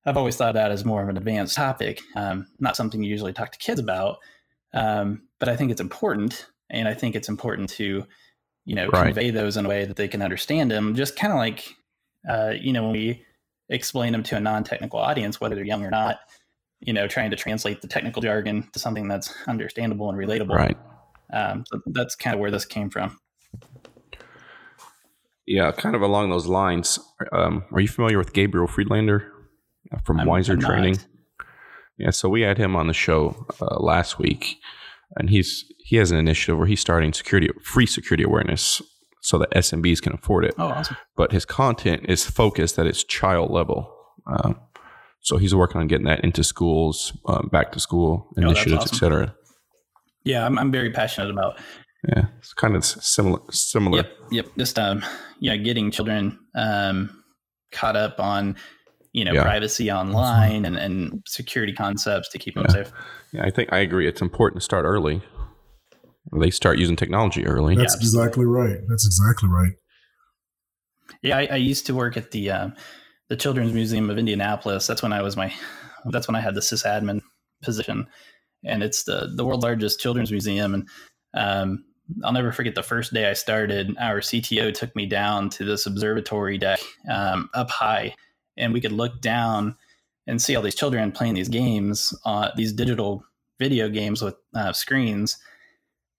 I've 0.04 0.16
always 0.16 0.36
thought 0.36 0.54
that 0.54 0.72
as 0.72 0.84
more 0.84 1.02
of 1.02 1.08
an 1.08 1.16
advanced 1.16 1.54
topic, 1.54 2.00
um, 2.16 2.48
not 2.58 2.76
something 2.76 3.02
you 3.02 3.10
usually 3.10 3.32
talk 3.32 3.52
to 3.52 3.58
kids 3.58 3.78
about. 3.78 4.18
Um, 4.74 5.22
but 5.38 5.48
I 5.48 5.56
think 5.56 5.70
it's 5.70 5.80
important 5.80 6.46
and 6.70 6.88
I 6.88 6.94
think 6.94 7.14
it's 7.14 7.28
important 7.28 7.70
to, 7.70 8.06
you 8.64 8.74
know, 8.74 8.88
right. 8.88 9.04
convey 9.04 9.30
those 9.30 9.56
in 9.56 9.66
a 9.66 9.68
way 9.68 9.84
that 9.84 9.96
they 9.96 10.08
can 10.08 10.22
understand 10.22 10.70
them. 10.70 10.94
Just 10.94 11.16
kind 11.16 11.32
of 11.32 11.38
like, 11.38 11.74
uh, 12.28 12.54
you 12.60 12.72
know, 12.72 12.84
when 12.84 12.92
we 12.92 13.24
explain 13.68 14.12
them 14.12 14.22
to 14.24 14.36
a 14.36 14.40
non-technical 14.40 14.98
audience, 14.98 15.40
whether 15.40 15.54
they're 15.54 15.64
young 15.64 15.84
or 15.84 15.90
not, 15.90 16.20
you 16.80 16.92
know, 16.92 17.06
trying 17.06 17.30
to 17.30 17.36
translate 17.36 17.80
the 17.82 17.88
technical 17.88 18.22
jargon 18.22 18.68
to 18.72 18.78
something 18.78 19.06
that's 19.06 19.32
understandable 19.46 20.10
and 20.10 20.18
relatable. 20.18 20.56
Right. 20.56 20.76
Um, 21.32 21.64
so 21.66 21.80
that's 21.86 22.16
kind 22.16 22.34
of 22.34 22.40
where 22.40 22.50
this 22.50 22.64
came 22.64 22.90
from. 22.90 23.18
Yeah, 25.52 25.70
kind 25.70 25.94
of 25.94 26.00
along 26.00 26.30
those 26.30 26.46
lines. 26.46 26.98
Um, 27.30 27.64
are 27.72 27.80
you 27.80 27.86
familiar 27.86 28.16
with 28.16 28.32
Gabriel 28.32 28.66
Friedlander 28.66 29.30
from 30.02 30.18
I'm, 30.18 30.26
Wizer 30.26 30.54
I'm 30.54 30.60
Training? 30.60 30.98
Yeah, 31.98 32.08
so 32.08 32.30
we 32.30 32.40
had 32.40 32.56
him 32.56 32.74
on 32.74 32.86
the 32.86 32.94
show 32.94 33.46
uh, 33.60 33.78
last 33.78 34.18
week, 34.18 34.56
and 35.16 35.28
he's 35.28 35.66
he 35.76 35.96
has 35.96 36.10
an 36.10 36.16
initiative 36.16 36.56
where 36.56 36.66
he's 36.66 36.80
starting 36.80 37.12
security 37.12 37.50
free 37.62 37.84
security 37.84 38.24
awareness 38.24 38.80
so 39.20 39.36
that 39.36 39.50
SMBs 39.50 40.00
can 40.00 40.14
afford 40.14 40.46
it. 40.46 40.54
Oh, 40.56 40.68
awesome! 40.68 40.96
But 41.18 41.32
his 41.32 41.44
content 41.44 42.06
is 42.08 42.24
focused 42.24 42.78
at 42.78 42.86
its 42.86 43.04
child 43.04 43.50
level. 43.50 43.94
Um, 44.26 44.58
so 45.20 45.36
he's 45.36 45.54
working 45.54 45.82
on 45.82 45.86
getting 45.86 46.06
that 46.06 46.24
into 46.24 46.42
schools, 46.42 47.14
um, 47.26 47.50
back 47.52 47.72
to 47.72 47.78
school 47.78 48.26
oh, 48.38 48.40
initiatives, 48.40 48.72
oh, 48.72 48.76
awesome. 48.78 48.94
etc. 48.94 49.36
Yeah, 50.24 50.46
I'm, 50.46 50.58
I'm 50.58 50.72
very 50.72 50.92
passionate 50.92 51.30
about. 51.30 51.58
Yeah, 52.08 52.26
it's 52.38 52.52
kind 52.52 52.74
of 52.74 52.84
similar. 52.84 53.40
Similar. 53.50 53.98
Yep. 53.98 54.12
Yep. 54.30 54.46
Just 54.58 54.78
um, 54.78 55.04
yeah, 55.40 55.56
getting 55.56 55.90
children 55.90 56.38
um 56.54 57.22
caught 57.70 57.96
up 57.96 58.20
on 58.20 58.56
you 59.12 59.24
know 59.24 59.32
yeah. 59.32 59.42
privacy 59.42 59.90
online 59.90 60.64
and, 60.64 60.76
and 60.76 61.22
security 61.26 61.72
concepts 61.72 62.28
to 62.30 62.38
keep 62.38 62.54
them 62.54 62.66
yeah. 62.68 62.74
safe. 62.74 62.92
Yeah, 63.32 63.44
I 63.44 63.50
think 63.50 63.72
I 63.72 63.78
agree. 63.78 64.08
It's 64.08 64.20
important 64.20 64.60
to 64.60 64.64
start 64.64 64.84
early. 64.84 65.22
They 66.38 66.50
start 66.50 66.78
using 66.78 66.96
technology 66.96 67.46
early. 67.46 67.74
That's 67.76 67.94
yeah, 67.94 68.00
exactly 68.00 68.46
right. 68.46 68.78
That's 68.88 69.06
exactly 69.06 69.48
right. 69.48 69.72
Yeah, 71.22 71.38
I, 71.38 71.48
I 71.52 71.56
used 71.56 71.86
to 71.86 71.94
work 71.94 72.16
at 72.16 72.30
the 72.30 72.50
uh, 72.50 72.68
the 73.28 73.36
Children's 73.36 73.72
Museum 73.72 74.10
of 74.10 74.18
Indianapolis. 74.18 74.86
That's 74.86 75.02
when 75.02 75.12
I 75.12 75.22
was 75.22 75.36
my 75.36 75.52
that's 76.10 76.26
when 76.26 76.34
I 76.34 76.40
had 76.40 76.54
the 76.54 76.60
sysadmin 76.60 77.20
position, 77.62 78.06
and 78.64 78.82
it's 78.82 79.04
the 79.04 79.32
the 79.34 79.44
world 79.44 79.62
largest 79.62 80.00
children's 80.00 80.30
museum. 80.30 80.74
And 80.74 80.88
um, 81.34 81.84
I'll 82.24 82.32
never 82.32 82.52
forget 82.52 82.74
the 82.74 82.82
first 82.82 83.12
day 83.12 83.28
I 83.28 83.32
started. 83.32 83.96
Our 83.98 84.20
CTO 84.20 84.72
took 84.74 84.94
me 84.96 85.06
down 85.06 85.50
to 85.50 85.64
this 85.64 85.86
observatory 85.86 86.58
deck 86.58 86.80
um, 87.10 87.48
up 87.54 87.70
high, 87.70 88.14
and 88.56 88.72
we 88.72 88.80
could 88.80 88.92
look 88.92 89.20
down 89.20 89.76
and 90.26 90.40
see 90.40 90.54
all 90.54 90.62
these 90.62 90.74
children 90.74 91.12
playing 91.12 91.34
these 91.34 91.48
games, 91.48 92.16
uh, 92.24 92.50
these 92.56 92.72
digital 92.72 93.24
video 93.58 93.88
games 93.88 94.22
with 94.22 94.34
uh, 94.54 94.72
screens 94.72 95.38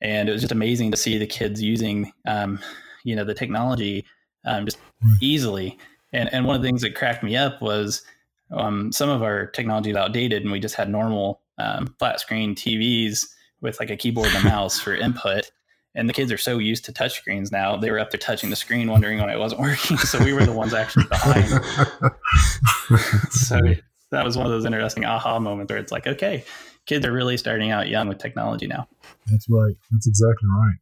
and 0.04 0.28
it 0.28 0.32
was 0.32 0.42
just 0.42 0.52
amazing 0.52 0.92
to 0.92 0.98
see 0.98 1.18
the 1.18 1.26
kids 1.26 1.62
using 1.62 2.12
um, 2.28 2.60
you 3.04 3.16
know 3.16 3.24
the 3.24 3.34
technology 3.34 4.06
um, 4.46 4.66
just 4.66 4.78
easily 5.22 5.78
and 6.12 6.32
and 6.34 6.46
one 6.46 6.56
of 6.56 6.62
the 6.62 6.68
things 6.68 6.82
that 6.82 6.96
cracked 6.96 7.24
me 7.24 7.36
up 7.36 7.62
was 7.62 8.04
um, 8.52 8.92
some 8.92 9.10
of 9.10 9.24
our 9.24 9.48
technology 9.48 9.90
is 9.90 9.96
outdated 9.96 10.44
and 10.44 10.52
we 10.52 10.60
just 10.60 10.76
had 10.76 10.90
normal 10.90 11.42
um, 11.58 11.96
flat 11.98 12.20
screen 12.20 12.54
tvs 12.54 13.26
with 13.62 13.80
like 13.80 13.90
a 13.90 13.96
keyboard 13.96 14.28
and 14.28 14.46
a 14.46 14.50
mouse 14.50 14.80
for 14.80 14.94
input 14.94 15.50
and 15.96 16.10
the 16.10 16.14
kids 16.14 16.32
are 16.32 16.38
so 16.38 16.58
used 16.58 16.86
to 16.86 16.92
touchscreens 16.92 17.52
now 17.52 17.78
they 17.78 17.92
were 17.92 18.00
up 18.00 18.12
there 18.12 18.20
touching 18.20 18.50
the 18.50 18.56
screen 18.56 18.90
wondering 18.90 19.20
why 19.20 19.34
it 19.34 19.40
wasn't 19.40 19.60
working 19.68 19.98
so 19.98 20.24
we 20.24 20.34
were 20.34 20.46
the 20.46 20.54
ones 20.54 20.74
actually 20.74 21.06
behind 21.06 21.48
so 23.32 23.60
that 24.12 24.24
was 24.24 24.38
one 24.38 24.46
of 24.46 24.52
those 24.52 24.66
interesting 24.66 25.06
aha 25.06 25.40
moments 25.40 25.72
where 25.72 25.80
it's 25.80 25.92
like 25.92 26.08
okay 26.08 26.44
kids 26.86 27.06
are 27.06 27.12
really 27.12 27.38
starting 27.38 27.72
out 27.72 27.88
young 27.88 28.08
with 28.08 28.18
technology 28.18 28.68
now. 28.68 28.88
That's 29.30 29.48
right. 29.50 29.76
That's 29.92 30.08
exactly 30.08 30.50
right. 30.50 30.78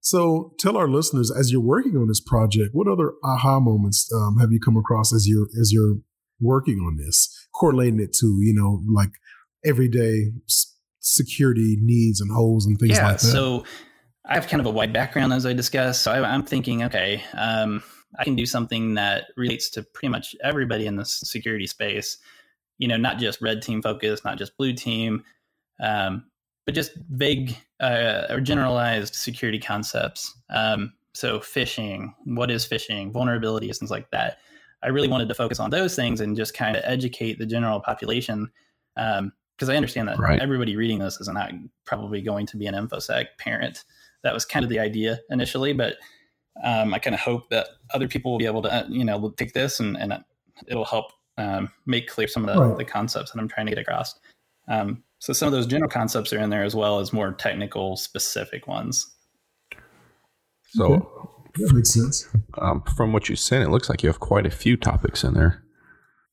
So 0.00 0.54
tell 0.58 0.76
our 0.76 0.88
listeners, 0.88 1.32
as 1.36 1.50
you're 1.50 1.60
working 1.60 1.96
on 1.96 2.06
this 2.06 2.20
project, 2.20 2.70
what 2.72 2.86
other 2.86 3.12
aha 3.24 3.58
moments 3.58 4.08
um, 4.14 4.38
have 4.38 4.52
you 4.52 4.60
come 4.60 4.76
across 4.76 5.12
as 5.12 5.26
you're 5.26 5.48
as 5.60 5.72
you're 5.72 5.96
working 6.40 6.78
on 6.78 6.96
this, 6.96 7.48
correlating 7.54 8.00
it 8.00 8.12
to 8.20 8.38
you 8.40 8.54
know 8.54 8.82
like 8.92 9.10
everyday 9.64 10.32
security 11.00 11.76
needs 11.80 12.20
and 12.20 12.30
holes 12.30 12.66
and 12.66 12.78
things 12.78 12.96
yeah, 12.96 13.08
like 13.08 13.18
that? 13.18 13.26
So 13.26 13.64
I 14.28 14.34
have 14.34 14.48
kind 14.48 14.60
of 14.60 14.66
a 14.66 14.70
wide 14.70 14.92
background 14.92 15.32
as 15.32 15.46
I 15.46 15.52
discussed. 15.52 16.02
So 16.02 16.12
I, 16.12 16.34
am 16.34 16.42
thinking, 16.42 16.82
okay, 16.84 17.22
um, 17.34 17.82
I 18.18 18.24
can 18.24 18.34
do 18.34 18.46
something 18.46 18.94
that 18.94 19.26
relates 19.36 19.70
to 19.70 19.82
pretty 19.82 20.08
much 20.08 20.34
everybody 20.42 20.86
in 20.86 20.96
the 20.96 21.04
security 21.04 21.66
space 21.66 22.18
you 22.78 22.88
know, 22.88 22.96
not 22.96 23.18
just 23.18 23.40
red 23.40 23.62
team 23.62 23.82
focus, 23.82 24.24
not 24.24 24.38
just 24.38 24.56
blue 24.56 24.72
team, 24.72 25.24
um, 25.80 26.24
but 26.64 26.74
just 26.74 26.92
vague 27.10 27.56
uh, 27.80 28.26
or 28.30 28.40
generalized 28.40 29.14
security 29.14 29.58
concepts. 29.58 30.34
Um, 30.50 30.92
so 31.14 31.38
phishing, 31.38 32.12
what 32.24 32.50
is 32.50 32.66
phishing, 32.66 33.12
vulnerabilities, 33.12 33.78
things 33.78 33.90
like 33.90 34.10
that. 34.10 34.38
I 34.82 34.88
really 34.88 35.08
wanted 35.08 35.28
to 35.28 35.34
focus 35.34 35.58
on 35.58 35.70
those 35.70 35.96
things 35.96 36.20
and 36.20 36.36
just 36.36 36.54
kind 36.54 36.76
of 36.76 36.82
educate 36.84 37.38
the 37.38 37.46
general 37.46 37.80
population 37.80 38.50
because 38.94 39.20
um, 39.20 39.70
I 39.70 39.76
understand 39.76 40.08
that 40.08 40.18
right. 40.18 40.40
everybody 40.40 40.76
reading 40.76 40.98
this 40.98 41.18
is 41.20 41.28
not 41.28 41.50
probably 41.86 42.20
going 42.20 42.46
to 42.46 42.56
be 42.56 42.66
an 42.66 42.74
infosec 42.74 43.26
parent. 43.38 43.84
That 44.22 44.34
was 44.34 44.44
kind 44.44 44.64
of 44.64 44.70
the 44.70 44.78
idea 44.78 45.20
initially, 45.30 45.72
but 45.72 45.96
um, 46.62 46.94
I 46.94 46.98
kind 46.98 47.14
of 47.14 47.20
hope 47.20 47.50
that 47.50 47.68
other 47.92 48.08
people 48.08 48.32
will 48.32 48.38
be 48.38 48.46
able 48.46 48.62
to, 48.62 48.72
uh, 48.72 48.86
you 48.88 49.04
know, 49.04 49.30
take 49.36 49.52
this 49.52 49.78
and, 49.78 49.96
and 49.96 50.24
it'll 50.66 50.84
help 50.84 51.12
um, 51.38 51.70
make 51.84 52.08
clear 52.08 52.28
some 52.28 52.48
of 52.48 52.54
the, 52.54 52.60
right. 52.60 52.78
the, 52.78 52.84
concepts 52.84 53.30
that 53.30 53.38
I'm 53.38 53.48
trying 53.48 53.66
to 53.66 53.72
get 53.72 53.80
across. 53.80 54.18
Um, 54.68 55.02
so 55.18 55.32
some 55.32 55.46
of 55.46 55.52
those 55.52 55.66
general 55.66 55.90
concepts 55.90 56.32
are 56.32 56.38
in 56.38 56.50
there 56.50 56.64
as 56.64 56.74
well 56.74 56.98
as 56.98 57.12
more 57.12 57.32
technical 57.32 57.96
specific 57.96 58.66
ones. 58.66 59.06
So 60.70 60.84
okay. 60.84 61.64
that 61.64 61.74
makes 61.74 61.92
sense. 61.92 62.26
Um, 62.58 62.82
from 62.96 63.12
what 63.12 63.28
you 63.28 63.36
said, 63.36 63.62
it 63.62 63.70
looks 63.70 63.88
like 63.88 64.02
you 64.02 64.08
have 64.08 64.20
quite 64.20 64.46
a 64.46 64.50
few 64.50 64.76
topics 64.76 65.24
in 65.24 65.34
there. 65.34 65.62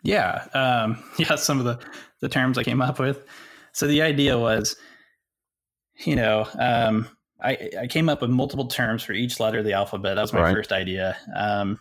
Yeah, 0.03 0.45
um, 0.53 1.01
yeah. 1.17 1.35
Some 1.35 1.59
of 1.59 1.65
the 1.65 1.79
the 2.19 2.29
terms 2.29 2.57
I 2.57 2.63
came 2.63 2.81
up 2.81 2.99
with. 2.99 3.25
So 3.71 3.87
the 3.87 4.01
idea 4.01 4.37
was, 4.37 4.75
you 6.05 6.15
know, 6.15 6.47
um, 6.59 7.07
I 7.43 7.69
I 7.81 7.88
came 7.88 8.09
up 8.09 8.21
with 8.21 8.29
multiple 8.29 8.67
terms 8.67 9.03
for 9.03 9.13
each 9.13 9.39
letter 9.39 9.59
of 9.59 9.65
the 9.65 9.73
alphabet. 9.73 10.15
That 10.15 10.21
was 10.21 10.33
my 10.33 10.41
right. 10.41 10.55
first 10.55 10.71
idea. 10.71 11.17
Um, 11.35 11.79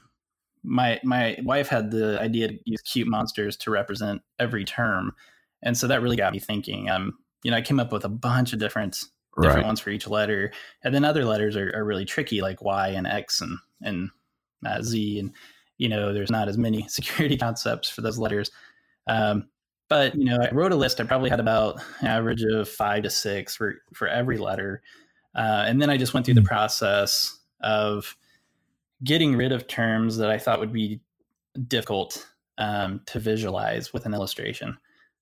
my 0.62 1.00
my 1.04 1.38
wife 1.42 1.69
had 1.69 1.90
the 1.90 2.21
idea 2.21 2.49
to 2.49 2.59
use 2.64 2.81
cute 2.83 3.09
monsters 3.09 3.57
to 3.59 3.71
represent 3.71 4.23
every 4.38 4.64
term, 4.64 5.12
and 5.62 5.76
so 5.76 5.87
that 5.87 6.02
really 6.02 6.16
got 6.16 6.33
me 6.33 6.38
thinking. 6.38 6.90
Um, 6.90 7.19
you 7.42 7.50
know, 7.50 7.57
I 7.57 7.62
came 7.62 7.81
up 7.81 7.92
with 7.92 8.04
a 8.04 8.09
bunch 8.09 8.52
of 8.52 8.59
different 8.59 9.04
different 9.40 9.57
right. 9.59 9.66
ones 9.66 9.81
for 9.81 9.90
each 9.90 10.07
letter, 10.07 10.52
and 10.85 10.95
then 10.95 11.04
other 11.04 11.25
letters 11.25 11.57
are, 11.57 11.73
are 11.75 11.85
really 11.85 12.04
tricky, 12.04 12.40
like 12.40 12.62
Y 12.62 12.88
and 12.88 13.07
X 13.07 13.40
and 13.40 13.59
and 13.83 14.11
uh, 14.66 14.83
Z, 14.83 15.19
and 15.19 15.33
you 15.78 15.88
know, 15.88 16.12
there's 16.12 16.31
not 16.31 16.49
as 16.49 16.59
many 16.59 16.87
security 16.88 17.37
concepts 17.37 17.88
for 17.88 18.00
those 18.02 18.19
letters. 18.19 18.50
Um, 19.09 19.49
but 19.88 20.14
you 20.14 20.25
know, 20.25 20.38
I 20.40 20.54
wrote 20.54 20.73
a 20.73 20.76
list. 20.76 21.00
I 21.00 21.04
probably 21.04 21.28
had 21.28 21.40
about 21.40 21.81
average 22.02 22.42
of 22.45 22.69
five 22.69 23.02
to 23.02 23.11
six 23.11 23.57
for 23.57 23.75
for 23.92 24.09
every 24.09 24.38
letter, 24.38 24.83
uh, 25.35 25.65
and 25.67 25.81
then 25.81 25.91
I 25.91 25.97
just 25.97 26.15
went 26.15 26.27
through 26.27 26.35
the 26.35 26.41
hmm. 26.41 26.47
process 26.47 27.39
of 27.61 28.17
getting 29.05 29.37
rid 29.37 29.53
of 29.53 29.67
terms 29.67 30.17
that 30.19 30.31
I 30.31 30.39
thought 30.39 30.61
would 30.61 30.73
be 30.73 31.01
difficult 31.69 32.27
um, 32.59 33.01
to 33.07 33.19
visualize 33.19 33.93
with 33.93 34.07
an 34.07 34.15
illustration. 34.15 34.79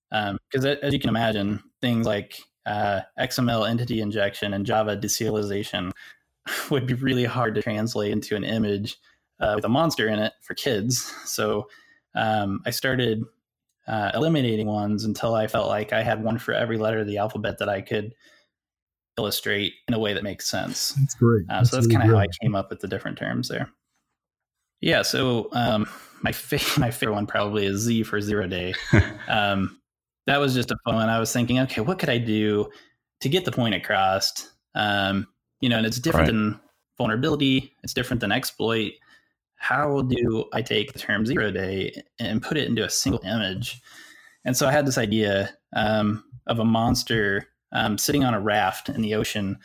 Because 0.09 0.65
um, 0.65 0.77
as 0.83 0.93
you 0.93 0.99
can 0.99 1.09
imagine, 1.09 1.63
things 1.81 2.05
like 2.05 2.41
uh, 2.65 3.01
XML 3.19 3.69
entity 3.69 4.01
injection 4.01 4.53
and 4.53 4.65
Java 4.65 4.97
deserialization 4.97 5.91
would 6.69 6.85
be 6.85 6.93
really 6.95 7.25
hard 7.25 7.55
to 7.55 7.61
translate 7.61 8.11
into 8.11 8.35
an 8.35 8.43
image 8.43 8.97
uh, 9.39 9.53
with 9.55 9.65
a 9.65 9.69
monster 9.69 10.07
in 10.07 10.19
it 10.19 10.33
for 10.41 10.53
kids. 10.53 11.13
So 11.25 11.67
um, 12.13 12.61
I 12.65 12.69
started 12.69 13.23
uh, 13.87 14.11
eliminating 14.13 14.67
ones 14.67 15.05
until 15.05 15.33
I 15.33 15.47
felt 15.47 15.67
like 15.67 15.93
I 15.93 16.03
had 16.03 16.23
one 16.23 16.37
for 16.37 16.53
every 16.53 16.77
letter 16.77 16.99
of 16.99 17.07
the 17.07 17.17
alphabet 17.17 17.57
that 17.59 17.69
I 17.69 17.81
could 17.81 18.13
illustrate 19.17 19.73
in 19.87 19.93
a 19.93 19.99
way 19.99 20.13
that 20.13 20.23
makes 20.23 20.47
sense. 20.49 20.93
That's 20.93 21.15
great. 21.15 21.45
Uh, 21.49 21.63
so 21.63 21.75
that's 21.75 21.87
really 21.87 21.97
kind 21.99 22.09
of 22.09 22.15
how 22.15 22.21
I 22.21 22.27
came 22.41 22.55
up 22.55 22.69
with 22.69 22.79
the 22.79 22.87
different 22.87 23.17
terms 23.17 23.47
there. 23.49 23.69
Yeah. 24.79 25.01
So 25.03 25.49
um, 25.51 25.87
my 26.21 26.31
fa- 26.31 26.59
my 26.79 26.91
favorite 26.91 27.15
one 27.15 27.27
probably 27.27 27.65
is 27.65 27.81
Z 27.81 28.03
for 28.03 28.21
zero 28.21 28.47
day. 28.47 28.73
um, 29.27 29.79
that 30.27 30.37
was 30.39 30.53
just 30.53 30.71
a 30.71 30.77
fun 30.85 30.95
one. 30.95 31.09
I 31.09 31.19
was 31.19 31.31
thinking, 31.33 31.59
okay, 31.59 31.81
what 31.81 31.99
could 31.99 32.09
I 32.09 32.17
do 32.17 32.69
to 33.21 33.29
get 33.29 33.45
the 33.45 33.51
point 33.51 33.75
across? 33.75 34.49
Um, 34.75 35.27
you 35.59 35.69
know, 35.69 35.77
and 35.77 35.85
it's 35.85 35.99
different 35.99 36.27
Right. 36.27 36.33
than 36.33 36.59
vulnerability. 36.97 37.75
It's 37.83 37.93
different 37.93 38.21
than 38.21 38.31
exploit. 38.31 38.93
How 39.55 40.01
do 40.03 40.45
I 40.53 40.61
take 40.61 40.93
the 40.93 40.99
term 40.99 41.25
zero 41.25 41.51
day 41.51 42.01
and 42.19 42.41
put 42.41 42.57
it 42.57 42.67
into 42.67 42.83
a 42.83 42.89
single 42.89 43.21
image? 43.23 43.79
And 44.45 44.57
so 44.57 44.67
I 44.67 44.71
had 44.71 44.87
this 44.87 44.97
idea 44.97 45.55
um, 45.73 46.23
of 46.47 46.57
a 46.59 46.65
monster 46.65 47.47
um, 47.71 47.97
sitting 47.97 48.23
on 48.23 48.33
a 48.33 48.39
raft 48.39 48.89
in 48.89 49.01
the 49.01 49.15
ocean, 49.15 49.57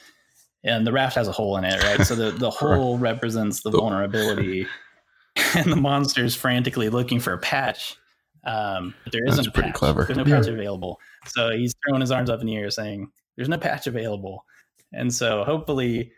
and 0.64 0.86
the 0.86 0.92
raft 0.92 1.14
has 1.16 1.28
a 1.28 1.32
hole 1.32 1.56
in 1.56 1.64
it, 1.64 1.82
right? 1.84 2.00
So 2.06 2.14
the, 2.14 2.30
the 2.32 2.50
hole 2.50 2.98
represents 2.98 3.62
the 3.62 3.70
vulnerability, 3.70 4.66
and 5.54 5.70
the 5.72 5.76
monster's 5.76 6.34
frantically 6.34 6.88
looking 6.88 7.20
for 7.20 7.32
a 7.32 7.38
patch. 7.38 7.96
Um, 8.44 8.94
but 9.04 9.12
there 9.12 9.24
isn't 9.26 9.36
That's 9.36 9.48
a 9.48 9.50
pretty 9.50 9.70
patch. 9.70 9.78
clever. 9.78 10.04
There's 10.04 10.16
no 10.18 10.24
Yeah. 10.24 10.38
patch 10.38 10.48
available. 10.48 11.00
So 11.26 11.50
he's 11.50 11.74
throwing 11.84 12.00
his 12.00 12.10
arms 12.12 12.30
up 12.30 12.40
in 12.40 12.46
the 12.46 12.56
air 12.56 12.70
saying, 12.70 13.10
There's 13.36 13.48
no 13.48 13.58
patch 13.58 13.86
available. 13.86 14.44
And 14.92 15.12
so 15.12 15.42
hopefully, 15.44 16.12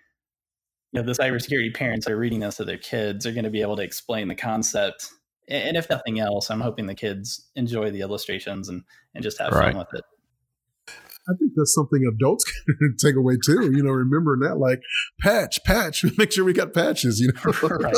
you 0.93 1.01
know, 1.01 1.03
the 1.03 1.13
cybersecurity 1.13 1.75
parents 1.75 2.07
are 2.09 2.17
reading 2.19 2.41
this 2.41 2.57
to 2.57 2.65
their 2.65 2.77
kids 2.79 3.27
are 3.27 3.33
going 3.33 3.45
to 3.45 3.51
be 3.51 3.63
able 3.63 3.77
to 3.77 3.83
explain 3.83 4.29
the 4.29 4.35
concept. 4.35 5.11
And 5.49 5.77
if 5.77 5.89
nothing 5.89 6.21
else, 6.21 6.51
I'm 6.51 6.61
hoping 6.61 6.87
the 6.87 6.95
kids 6.95 7.49
enjoy 7.57 7.91
the 7.91 8.03
illustrations 8.03 8.69
and, 8.69 8.85
and 9.15 9.23
just 9.25 9.39
have 9.39 9.53
Right. 9.55 9.73
fun 9.73 9.79
with 9.79 9.95
it. 9.95 10.05
I 11.29 11.37
think 11.39 11.53
that's 11.57 11.75
something 11.75 12.05
adults 12.07 12.45
can 12.79 12.97
take 12.97 13.17
away 13.17 13.37
too. 13.45 13.71
You 13.73 13.83
know, 13.83 13.91
remembering 13.91 14.41
that, 14.41 14.57
like 14.59 14.81
patch, 15.21 15.63
patch, 15.65 16.05
make 16.19 16.33
sure 16.33 16.45
we 16.45 16.53
got 16.53 16.73
patches. 16.75 17.21
You 17.21 17.33
know, 17.33 17.53
Right. 17.81 17.95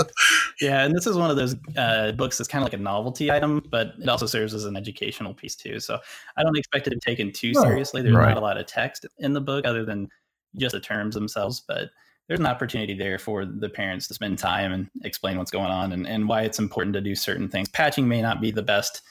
Yeah, 0.60 0.84
and 0.84 0.94
this 0.94 1.06
is 1.06 1.16
one 1.16 1.30
of 1.30 1.36
those 1.36 1.56
uh, 1.76 2.12
books 2.12 2.38
that's 2.38 2.48
kind 2.48 2.62
of 2.62 2.66
like 2.66 2.78
a 2.78 2.82
novelty 2.82 3.30
item, 3.30 3.62
but 3.70 3.92
it 4.00 4.08
also 4.08 4.26
serves 4.26 4.54
as 4.54 4.64
an 4.64 4.76
educational 4.76 5.34
piece 5.34 5.54
too. 5.56 5.80
So 5.80 5.98
I 6.36 6.42
don't 6.42 6.56
expect 6.56 6.86
it 6.86 6.90
to 6.90 6.96
be 6.96 7.00
taken 7.00 7.32
too 7.32 7.52
Right. 7.54 7.62
seriously. 7.66 8.02
There's 8.02 8.14
Right. 8.16 8.28
not 8.28 8.36
a 8.36 8.40
lot 8.40 8.56
of 8.58 8.66
text 8.66 9.06
in 9.18 9.32
the 9.32 9.40
book 9.40 9.64
other 9.66 9.84
than 9.84 10.08
just 10.56 10.72
the 10.72 10.80
terms 10.80 11.14
themselves, 11.14 11.62
but 11.66 11.90
there's 12.28 12.40
an 12.40 12.46
opportunity 12.46 12.94
there 12.94 13.18
for 13.18 13.44
the 13.44 13.68
parents 13.68 14.06
to 14.08 14.14
spend 14.14 14.38
time 14.38 14.72
and 14.72 14.88
explain 15.04 15.36
what's 15.36 15.50
going 15.50 15.70
on 15.70 15.92
and, 15.92 16.06
and 16.06 16.28
why 16.28 16.42
it's 16.42 16.58
important 16.58 16.94
to 16.94 17.00
do 17.00 17.14
certain 17.14 17.48
things. 17.48 17.68
Patching 17.68 18.06
may 18.06 18.22
not 18.22 18.40
be 18.40 18.50
the 18.52 18.62
best, 18.62 19.02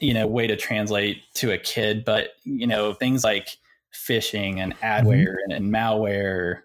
you 0.00 0.14
know, 0.14 0.26
way 0.26 0.46
to 0.46 0.56
translate 0.56 1.22
to 1.34 1.52
a 1.52 1.58
kid, 1.58 2.04
but 2.04 2.30
you 2.44 2.66
know, 2.66 2.94
things 2.94 3.24
like 3.24 3.56
phishing 3.94 4.58
and 4.58 4.78
adware 4.80 5.36
and, 5.44 5.52
and 5.52 5.72
malware, 5.72 6.62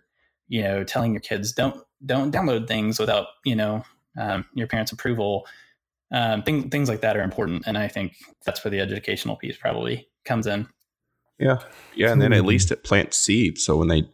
you 0.48 0.62
know, 0.62 0.84
telling 0.84 1.12
your 1.12 1.22
kids 1.22 1.52
don't 1.52 1.82
don't 2.06 2.34
download 2.34 2.68
things 2.68 3.00
without 3.00 3.28
you 3.44 3.56
know 3.56 3.84
um, 4.18 4.46
your 4.54 4.68
parents' 4.68 4.92
approval. 4.92 5.46
Um, 6.12 6.44
things 6.44 6.70
things 6.70 6.88
like 6.88 7.02
that 7.02 7.18
are 7.18 7.24
important, 7.24 7.64
and 7.66 7.78
I 7.78 7.88
think 7.88 8.14
that's 8.46 8.64
where 8.64 8.72
the 8.72 8.80
educational 8.80 9.36
piece 9.36 9.58
probably 9.58 10.08
comes 10.24 10.48
in. 10.48 10.68
Yeah. 11.40 11.60
Yeah. 11.96 12.12
And 12.12 12.22
then 12.22 12.34
at 12.34 12.46
least 12.46 12.72
it 12.72 12.84
plants 12.84 13.18
seeds. 13.18 13.64
So 13.64 13.78
when 13.78 13.88
they, 13.88 14.08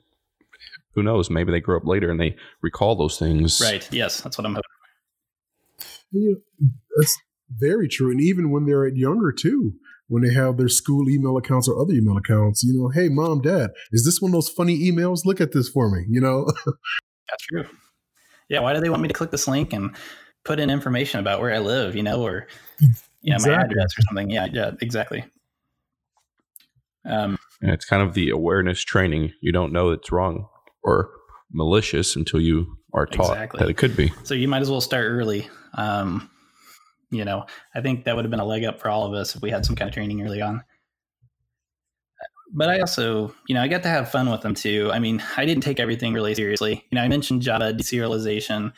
who 0.93 1.03
knows, 1.03 1.29
maybe 1.29 1.51
they 1.51 1.59
grow 1.59 1.77
up 1.77 1.85
later 1.85 2.09
and 2.09 2.19
they 2.19 2.35
recall 2.61 2.95
those 2.95 3.17
things. 3.17 3.61
Right? 3.61 3.87
Yes, 3.91 4.21
that's 4.21 4.37
what 4.37 4.45
I'm 4.45 4.55
hoping. 4.55 4.69
you 6.11 6.31
know, 6.59 6.69
that's 6.97 7.17
very 7.57 7.87
true. 7.87 8.11
And 8.11 8.21
even 8.21 8.51
when 8.51 8.65
they're 8.65 8.85
at 8.87 8.95
younger 8.95 9.31
too, 9.31 9.73
when 10.07 10.23
they 10.23 10.33
have 10.33 10.57
their 10.57 10.67
school 10.69 11.09
email 11.09 11.37
accounts 11.37 11.67
or 11.69 11.79
other 11.81 11.93
email 11.93 12.17
accounts, 12.17 12.63
you 12.63 12.73
know, 12.73 12.89
hey, 12.89 13.07
mom, 13.09 13.41
dad, 13.41 13.71
is 13.91 14.03
this 14.05 14.21
one 14.21 14.29
of 14.31 14.33
those 14.33 14.49
funny 14.49 14.77
emails? 14.79 15.25
Look 15.25 15.39
at 15.41 15.51
this 15.53 15.69
for 15.69 15.89
me. 15.89 16.05
You 16.09 16.21
know, 16.21 16.45
That's 17.29 17.45
true. 17.49 17.65
Yeah. 18.49 18.59
Why 18.59 18.73
do 18.73 18.81
they 18.81 18.89
want 18.89 19.01
me 19.01 19.07
to 19.07 19.13
click 19.13 19.31
this 19.31 19.47
link 19.47 19.71
and 19.71 19.95
put 20.43 20.59
in 20.59 20.69
information 20.69 21.21
about 21.21 21.39
where 21.39 21.53
I 21.53 21.59
live? 21.59 21.95
You 21.95 22.03
know, 22.03 22.21
or 22.21 22.47
you 23.21 23.31
know, 23.31 23.37
my 23.39 23.53
address 23.53 23.97
or 23.97 24.01
something. 24.09 24.29
Yeah. 24.29 24.47
Yeah. 24.51 24.71
Exactly. 24.81 25.23
Um, 27.05 27.37
And 27.61 27.71
it's 27.71 27.85
kind 27.85 28.01
of 28.03 28.13
the 28.13 28.29
awareness 28.29 28.83
training. 28.83 29.31
You 29.41 29.51
don't 29.51 29.71
know 29.71 29.91
it's 29.91 30.11
wrong 30.11 30.47
or 30.83 31.09
malicious 31.51 32.15
until 32.15 32.39
you 32.41 32.77
are 32.93 33.05
taught 33.05 33.31
Exactly. 33.31 33.59
that 33.59 33.69
it 33.69 33.77
could 33.77 33.95
be. 33.95 34.11
so 34.23 34.33
you 34.33 34.47
might 34.47 34.61
as 34.61 34.69
well 34.69 34.81
start 34.81 35.05
early. 35.09 35.47
Um, 35.75 36.29
you 37.11 37.25
know, 37.25 37.45
I 37.75 37.81
think 37.81 38.05
that 38.05 38.15
would 38.15 38.25
have 38.25 38.31
been 38.31 38.39
a 38.39 38.45
leg 38.45 38.63
up 38.63 38.79
for 38.79 38.89
all 38.89 39.05
of 39.05 39.13
us 39.13 39.35
if 39.35 39.41
we 39.41 39.51
had 39.51 39.65
some 39.65 39.75
kind 39.75 39.87
of 39.89 39.93
training 39.93 40.21
early 40.23 40.41
on. 40.41 40.63
But 42.53 42.69
I 42.69 42.79
also, 42.79 43.33
you 43.47 43.55
know, 43.55 43.61
I 43.61 43.67
got 43.67 43.83
to 43.83 43.89
have 43.89 44.11
fun 44.11 44.29
with 44.29 44.41
them 44.41 44.55
too. 44.55 44.89
I 44.91 44.99
mean, 44.99 45.23
I 45.37 45.45
didn't 45.45 45.63
take 45.63 45.79
everything 45.79 46.13
really 46.13 46.35
seriously. 46.35 46.85
You 46.89 46.95
know, 46.95 47.01
I 47.01 47.07
mentioned 47.07 47.41
Java 47.41 47.73
deserialization 47.73 48.73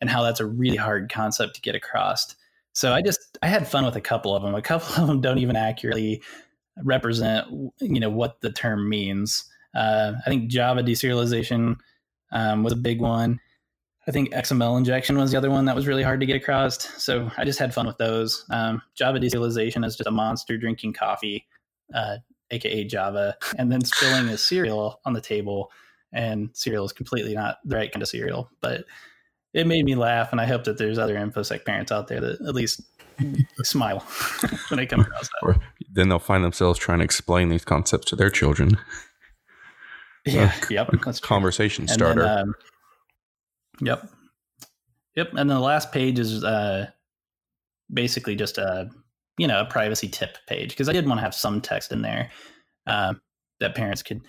and 0.00 0.08
how 0.08 0.22
that's 0.22 0.40
a 0.40 0.46
really 0.46 0.76
hard 0.76 1.10
concept 1.12 1.56
to 1.56 1.60
get 1.60 1.74
across. 1.74 2.34
So 2.72 2.92
I 2.92 3.02
just 3.02 3.38
I 3.42 3.48
had 3.48 3.66
fun 3.66 3.84
with 3.84 3.96
a 3.96 4.00
couple 4.00 4.34
of 4.34 4.42
them. 4.42 4.54
A 4.54 4.62
couple 4.62 4.94
of 5.02 5.08
them 5.08 5.20
don't 5.20 5.38
even 5.38 5.56
accurately 5.56 6.22
represent, 6.82 7.48
you 7.80 8.00
know, 8.00 8.10
what 8.10 8.40
the 8.40 8.52
term 8.52 8.88
means. 8.88 9.44
Uh, 9.74 10.12
I 10.24 10.30
think 10.30 10.48
Java 10.48 10.82
deserialization 10.82 11.76
um, 12.32 12.62
was 12.62 12.72
a 12.72 12.76
big 12.76 13.00
one. 13.00 13.40
I 14.08 14.10
think 14.10 14.32
XML 14.32 14.78
injection 14.78 15.18
was 15.18 15.30
the 15.30 15.36
other 15.36 15.50
one 15.50 15.66
that 15.66 15.76
was 15.76 15.86
really 15.86 16.02
hard 16.02 16.20
to 16.20 16.26
get 16.26 16.36
across. 16.36 16.78
So 17.02 17.30
I 17.36 17.44
just 17.44 17.58
had 17.58 17.74
fun 17.74 17.86
with 17.86 17.98
those. 17.98 18.46
Um, 18.48 18.80
Java 18.94 19.18
deserialization 19.20 19.84
is 19.84 19.96
just 19.96 20.08
a 20.08 20.10
monster 20.10 20.56
drinking 20.56 20.94
coffee, 20.94 21.46
uh, 21.92 22.16
aka 22.50 22.84
Java, 22.84 23.36
and 23.58 23.70
then 23.70 23.84
spilling 23.84 24.30
a 24.30 24.38
cereal 24.38 25.00
on 25.04 25.12
the 25.12 25.20
table. 25.20 25.70
And 26.10 26.48
cereal 26.54 26.86
is 26.86 26.92
completely 26.92 27.34
not 27.34 27.58
the 27.66 27.76
right 27.76 27.92
kind 27.92 28.02
of 28.02 28.08
cereal, 28.08 28.48
but 28.62 28.86
it 29.52 29.66
made 29.66 29.84
me 29.84 29.94
laugh. 29.94 30.32
And 30.32 30.40
I 30.40 30.46
hope 30.46 30.64
that 30.64 30.78
there's 30.78 30.98
other 30.98 31.16
InfoSec 31.16 31.66
parents 31.66 31.92
out 31.92 32.08
there 32.08 32.20
that 32.20 32.40
at 32.40 32.54
least 32.54 32.80
smile 33.62 33.98
when 34.70 34.78
they 34.78 34.86
come 34.86 35.00
across 35.00 35.28
that. 35.28 35.42
Or 35.42 35.56
then 35.92 36.08
they'll 36.08 36.18
find 36.18 36.42
themselves 36.42 36.78
trying 36.78 37.00
to 37.00 37.04
explain 37.04 37.50
these 37.50 37.64
concepts 37.66 38.06
to 38.06 38.16
their 38.16 38.30
children. 38.30 38.78
Yeah, 40.24 40.54
yep. 40.70 40.88
That's 41.04 41.20
true. 41.20 41.26
Conversation 41.26 41.88
starter. 41.88 42.22
Then, 42.22 42.38
um, 42.38 42.54
yep. 43.80 44.08
Yep. 45.16 45.28
And 45.30 45.38
then 45.38 45.48
the 45.48 45.60
last 45.60 45.90
page 45.92 46.18
is 46.18 46.44
uh, 46.44 46.88
basically 47.92 48.36
just 48.36 48.58
a 48.58 48.88
you 49.36 49.46
know 49.46 49.60
a 49.60 49.64
privacy 49.64 50.08
tip 50.08 50.38
page 50.46 50.70
because 50.70 50.88
I 50.88 50.92
did 50.92 51.06
want 51.06 51.18
to 51.18 51.22
have 51.22 51.34
some 51.34 51.60
text 51.60 51.92
in 51.92 52.02
there 52.02 52.30
um, 52.86 53.20
that 53.60 53.74
parents 53.74 54.02
could 54.02 54.20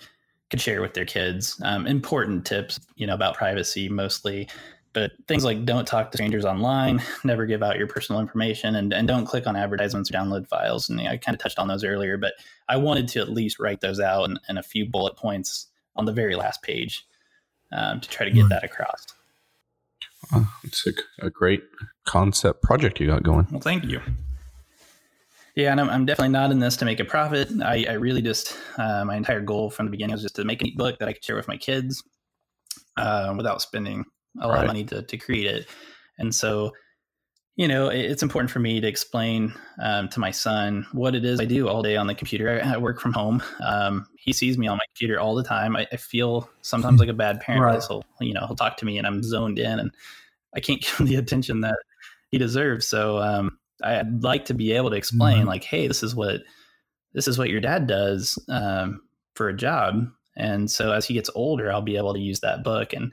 could 0.50 0.62
share 0.62 0.82
with 0.82 0.94
their 0.94 1.06
kids. 1.06 1.62
Um, 1.64 1.86
important 1.86 2.46
tips, 2.46 2.80
you 2.96 3.06
know, 3.06 3.14
about 3.14 3.36
privacy 3.36 3.88
mostly. 3.90 4.48
But 4.92 5.12
things 5.28 5.46
like 5.46 5.66
don't 5.66 5.86
talk 5.86 6.10
to 6.10 6.18
strangers 6.18 6.46
online, 6.46 7.00
never 7.24 7.46
give 7.46 7.62
out 7.62 7.78
your 7.78 7.86
personal 7.86 8.20
information, 8.20 8.74
and, 8.76 8.92
and 8.92 9.08
don't 9.08 9.28
click 9.28 9.46
on 9.46 9.56
advertisements 9.56 10.10
or 10.10 10.14
download 10.16 10.48
files. 10.48 10.90
And 10.90 11.00
you 11.00 11.06
know, 11.06 11.12
I 11.12 11.18
kind 11.18 11.36
of 11.36 11.40
touched 11.40 11.60
on 11.60 11.68
those 11.68 11.84
earlier, 11.84 12.18
but 12.18 12.34
I 12.68 12.78
wanted 12.78 13.08
to 13.10 13.20
at 13.20 13.30
least 13.30 13.60
write 13.60 13.82
those 13.82 14.00
out 14.00 14.24
and, 14.24 14.40
and 14.48 14.58
a 14.58 14.64
few 14.64 14.88
bullet 14.88 15.16
points 15.16 15.68
on 15.96 16.06
the 16.06 16.12
very 16.12 16.36
last 16.36 16.64
page 16.64 17.06
um, 17.72 18.02
to 18.02 18.10
try 18.10 18.26
to 18.26 18.32
get 18.32 18.42
Right. 18.42 18.50
that 18.50 18.64
across. 18.64 19.06
Oh, 20.34 20.54
it's 20.64 20.86
a, 20.86 20.92
a 21.26 21.30
great 21.30 21.64
concept 22.06 22.62
project 22.62 23.00
you 23.00 23.08
got 23.08 23.24
going. 23.24 23.48
Well, 23.52 23.62
thank 23.62 23.86
you. 23.86 24.02
Yeah, 25.56 25.72
and 25.72 25.82
I'm, 25.82 25.90
I'm 25.90 26.06
definitely 26.06 26.32
not 26.34 26.52
in 26.52 26.60
this 26.60 26.78
to 26.78 26.86
make 26.86 27.00
a 27.00 27.06
profit. 27.06 27.50
I, 27.64 27.86
I 27.90 27.94
really 27.94 28.22
just, 28.22 28.56
uh, 28.78 29.04
my 29.06 29.16
entire 29.16 29.42
goal 29.42 29.70
from 29.70 29.88
the 29.88 29.92
beginning 29.92 30.14
was 30.14 30.22
just 30.22 30.36
to 30.36 30.46
make 30.46 30.62
a 30.62 30.66
neat 30.66 30.78
book 30.78 31.00
that 31.00 31.10
I 31.10 31.14
could 31.14 31.24
share 31.24 31.36
with 31.36 31.48
my 31.48 31.58
kids 31.58 32.04
uh, 32.98 33.34
without 33.36 33.62
spending 33.62 34.06
a 34.42 34.48
lot 34.48 34.54
Right. 34.54 34.62
of 34.62 34.68
money 34.68 34.84
to, 34.86 35.02
to 35.02 35.18
create 35.18 35.48
it. 35.48 35.68
And 36.18 36.34
so, 36.34 36.72
you 37.60 37.68
know, 37.68 37.90
it's 37.90 38.24
important 38.24 38.50
for 38.50 38.60
me 38.60 38.80
to 38.80 38.88
explain 38.88 39.54
um, 39.82 40.08
to 40.08 40.20
my 40.22 40.32
son 40.32 40.88
what 40.94 41.14
it 41.14 41.26
is 41.26 41.42
I 41.42 41.46
do 41.46 41.68
all 41.68 41.84
day 41.84 41.98
on 41.98 42.08
the 42.08 42.16
computer. 42.16 42.62
I, 42.64 42.76
I 42.76 42.78
work 42.78 43.02
from 43.02 43.12
home. 43.12 43.44
Um, 43.60 44.08
he 44.18 44.32
sees 44.32 44.58
me 44.58 44.66
on 44.68 44.78
my 44.78 44.86
computer 44.94 45.20
all 45.20 45.36
the 45.36 45.44
time. 45.44 45.76
I, 45.76 45.86
I 45.92 45.98
feel 45.98 46.50
sometimes 46.62 47.02
like 47.02 47.10
a 47.10 47.14
bad 47.14 47.42
parent 47.42 47.66
Right. 47.66 47.84
he'll, 47.86 48.06
you 48.22 48.34
know, 48.34 48.46
he'll 48.48 48.56
talk 48.56 48.78
to 48.78 48.86
me 48.86 48.98
and 48.98 49.06
I'm 49.06 49.22
zoned 49.22 49.60
in 49.60 49.78
and 49.78 49.92
I 50.56 50.62
can't 50.62 50.80
give 50.82 51.00
him 51.00 51.08
the 51.08 51.16
attention 51.18 51.60
that 51.60 51.76
he 52.32 52.38
deserves. 52.38 52.88
So 52.88 53.18
um, 53.18 53.60
I'd 53.84 54.24
like 54.24 54.46
to 54.46 54.54
be 54.54 54.72
able 54.72 54.92
to 54.92 54.96
explain, 54.96 55.44
Mhm. 55.44 55.48
like, 55.48 55.66
hey, 55.66 55.86
this 55.86 56.02
is 56.02 56.16
what 56.16 56.40
this 57.12 57.28
is 57.28 57.38
what 57.38 57.50
your 57.50 57.60
dad 57.60 57.88
does 57.88 58.40
um, 58.48 59.02
for 59.36 59.50
a 59.50 59.54
job. 59.58 60.08
And 60.38 60.72
so 60.72 60.94
as 60.94 61.06
he 61.06 61.14
gets 61.14 61.30
older, 61.36 61.70
I'll 61.74 61.82
be 61.82 61.98
able 61.98 62.14
to 62.14 62.22
use 62.22 62.40
that 62.40 62.64
book 62.64 62.94
and 62.94 63.12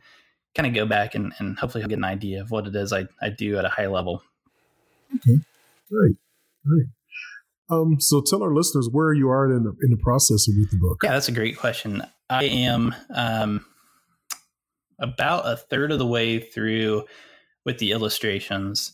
kind 0.54 0.68
of 0.68 0.74
go 0.74 0.86
back 0.86 1.16
and, 1.16 1.32
and 1.40 1.58
hopefully 1.58 1.82
he'll 1.82 1.88
get 1.88 1.98
an 1.98 2.04
idea 2.04 2.42
of 2.42 2.52
what 2.52 2.68
it 2.68 2.76
is 2.76 2.92
I, 2.92 3.06
I 3.20 3.30
do 3.30 3.58
at 3.58 3.64
a 3.64 3.68
high 3.70 3.88
level. 3.88 4.22
Right. 5.90 6.16
Right. 6.64 6.86
Um, 7.68 8.00
so 8.00 8.20
tell 8.20 8.42
our 8.42 8.54
listeners 8.54 8.88
where 8.90 9.12
you 9.12 9.28
are 9.28 9.50
in 9.50 9.64
the, 9.64 9.74
in 9.82 9.90
the 9.90 9.96
process 9.96 10.48
of 10.48 10.54
with 10.58 10.70
the 10.70 10.76
book. 10.76 10.98
Yeah, 11.02 11.12
that's 11.12 11.28
a 11.28 11.32
great 11.32 11.58
question. 11.58 12.02
I 12.30 12.44
am 12.44 12.94
um, 13.12 13.64
about 14.98 15.46
a 15.46 15.56
third 15.56 15.90
of 15.92 15.98
the 15.98 16.06
way 16.06 16.38
through 16.38 17.04
with 17.64 17.78
the 17.78 17.92
illustrations. 17.92 18.92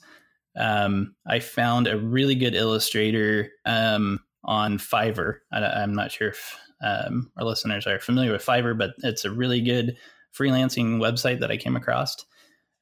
Um, 0.57 1.15
I 1.27 1.41
found 1.41 1.87
a 1.87 1.99
really 1.99 2.35
good 2.35 2.55
illustrator 2.55 3.51
um, 3.65 4.21
on 4.45 4.79
Fiverr. 4.79 5.39
I, 5.53 5.83
am 5.83 5.95
not 5.95 6.13
sure 6.13 6.29
if 6.29 6.59
um, 6.83 7.31
our 7.39 7.45
listeners 7.45 7.87
are 7.87 8.01
familiar 8.01 8.33
with 8.33 8.45
Fiverr, 8.45 8.77
but 8.77 8.95
it's 9.03 9.25
a 9.25 9.31
really 9.31 9.61
good 9.61 9.97
freelancing 10.37 10.97
website 10.97 11.41
that 11.41 11.51
I 11.51 11.57
came 11.57 11.77
across. 11.77 12.25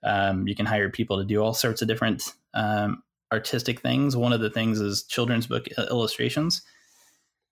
Um, 0.03 0.49
you 0.49 0.55
can 0.55 0.67
hire 0.67 0.89
people 0.89 1.19
to 1.19 1.25
do 1.25 1.43
all 1.43 1.53
sorts 1.53 1.83
of 1.83 1.89
different 1.89 2.33
um, 2.55 3.03
artistic 3.33 3.81
things. 3.81 4.17
One 4.17 4.33
of 4.33 4.41
the 4.41 4.51
things 4.51 4.81
is 4.81 5.05
children's 5.05 5.47
book 5.47 5.67
illustrations 5.79 6.63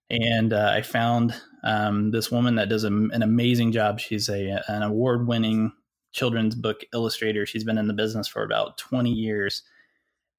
and 0.09 0.53
uh, 0.53 0.71
I 0.73 0.81
found 0.81 1.35
Um, 1.61 2.11
this 2.11 2.31
woman 2.31 2.55
that 2.55 2.69
does 2.69 2.85
a, 2.85 2.87
an 2.87 3.21
amazing 3.21 3.73
job. 3.73 3.99
She's 3.99 4.29
a 4.29 4.61
an 4.69 4.81
award 4.81 5.27
winning 5.27 5.73
children's 6.13 6.55
book 6.55 6.85
illustrator. 6.93 7.45
She's 7.45 7.65
been 7.65 7.77
in 7.77 7.87
the 7.87 7.93
business 7.93 8.29
for 8.29 8.43
about 8.43 8.77
20 8.77 9.11
years 9.11 9.63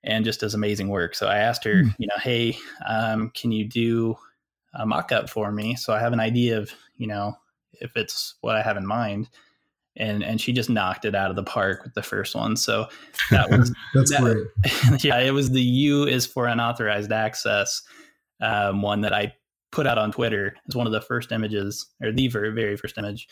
and 0.02 0.24
just 0.24 0.40
does 0.40 0.54
amazing 0.54 0.88
work. 0.88 1.14
So 1.14 1.26
I 1.26 1.36
asked 1.36 1.64
her, 1.64 1.84
mm. 1.84 1.94
you 1.98 2.06
know, 2.06 2.18
hey, 2.22 2.56
um, 2.86 3.30
can 3.34 3.52
you 3.52 3.66
do 3.66 4.16
a 4.72 4.86
mock 4.86 5.12
up 5.12 5.28
for 5.28 5.52
me? 5.52 5.76
So 5.76 5.92
I 5.92 6.00
have 6.00 6.14
an 6.14 6.20
idea 6.20 6.56
of, 6.56 6.72
you 6.96 7.06
know, 7.06 7.36
if 7.74 7.96
it's 7.96 8.36
what 8.40 8.56
I 8.56 8.62
have 8.62 8.78
in 8.78 8.86
mind. 8.86 9.28
And, 9.96 10.22
and 10.22 10.40
she 10.40 10.52
just 10.52 10.70
knocked 10.70 11.04
it 11.04 11.14
out 11.14 11.30
of 11.30 11.36
the 11.36 11.42
park 11.42 11.82
with 11.82 11.94
the 11.94 12.02
first 12.02 12.34
one. 12.34 12.56
So 12.56 12.86
that 13.30 13.50
was 13.50 13.74
that's 13.94 14.10
that, 14.12 14.20
great. 14.20 15.04
Yeah, 15.04 15.18
it 15.18 15.32
was 15.32 15.50
the 15.50 15.60
U 15.60 16.06
is 16.06 16.26
for 16.26 16.46
unauthorized 16.46 17.12
access 17.12 17.82
um, 18.40 18.82
one 18.82 19.02
that 19.02 19.12
I 19.12 19.34
put 19.72 19.86
out 19.86 19.98
on 19.98 20.12
Twitter. 20.12 20.56
It's 20.66 20.76
one 20.76 20.86
of 20.86 20.92
the 20.92 21.00
first 21.00 21.32
images, 21.32 21.86
or 22.02 22.12
the 22.12 22.28
very 22.28 22.50
very 22.50 22.76
first 22.76 22.98
image. 22.98 23.28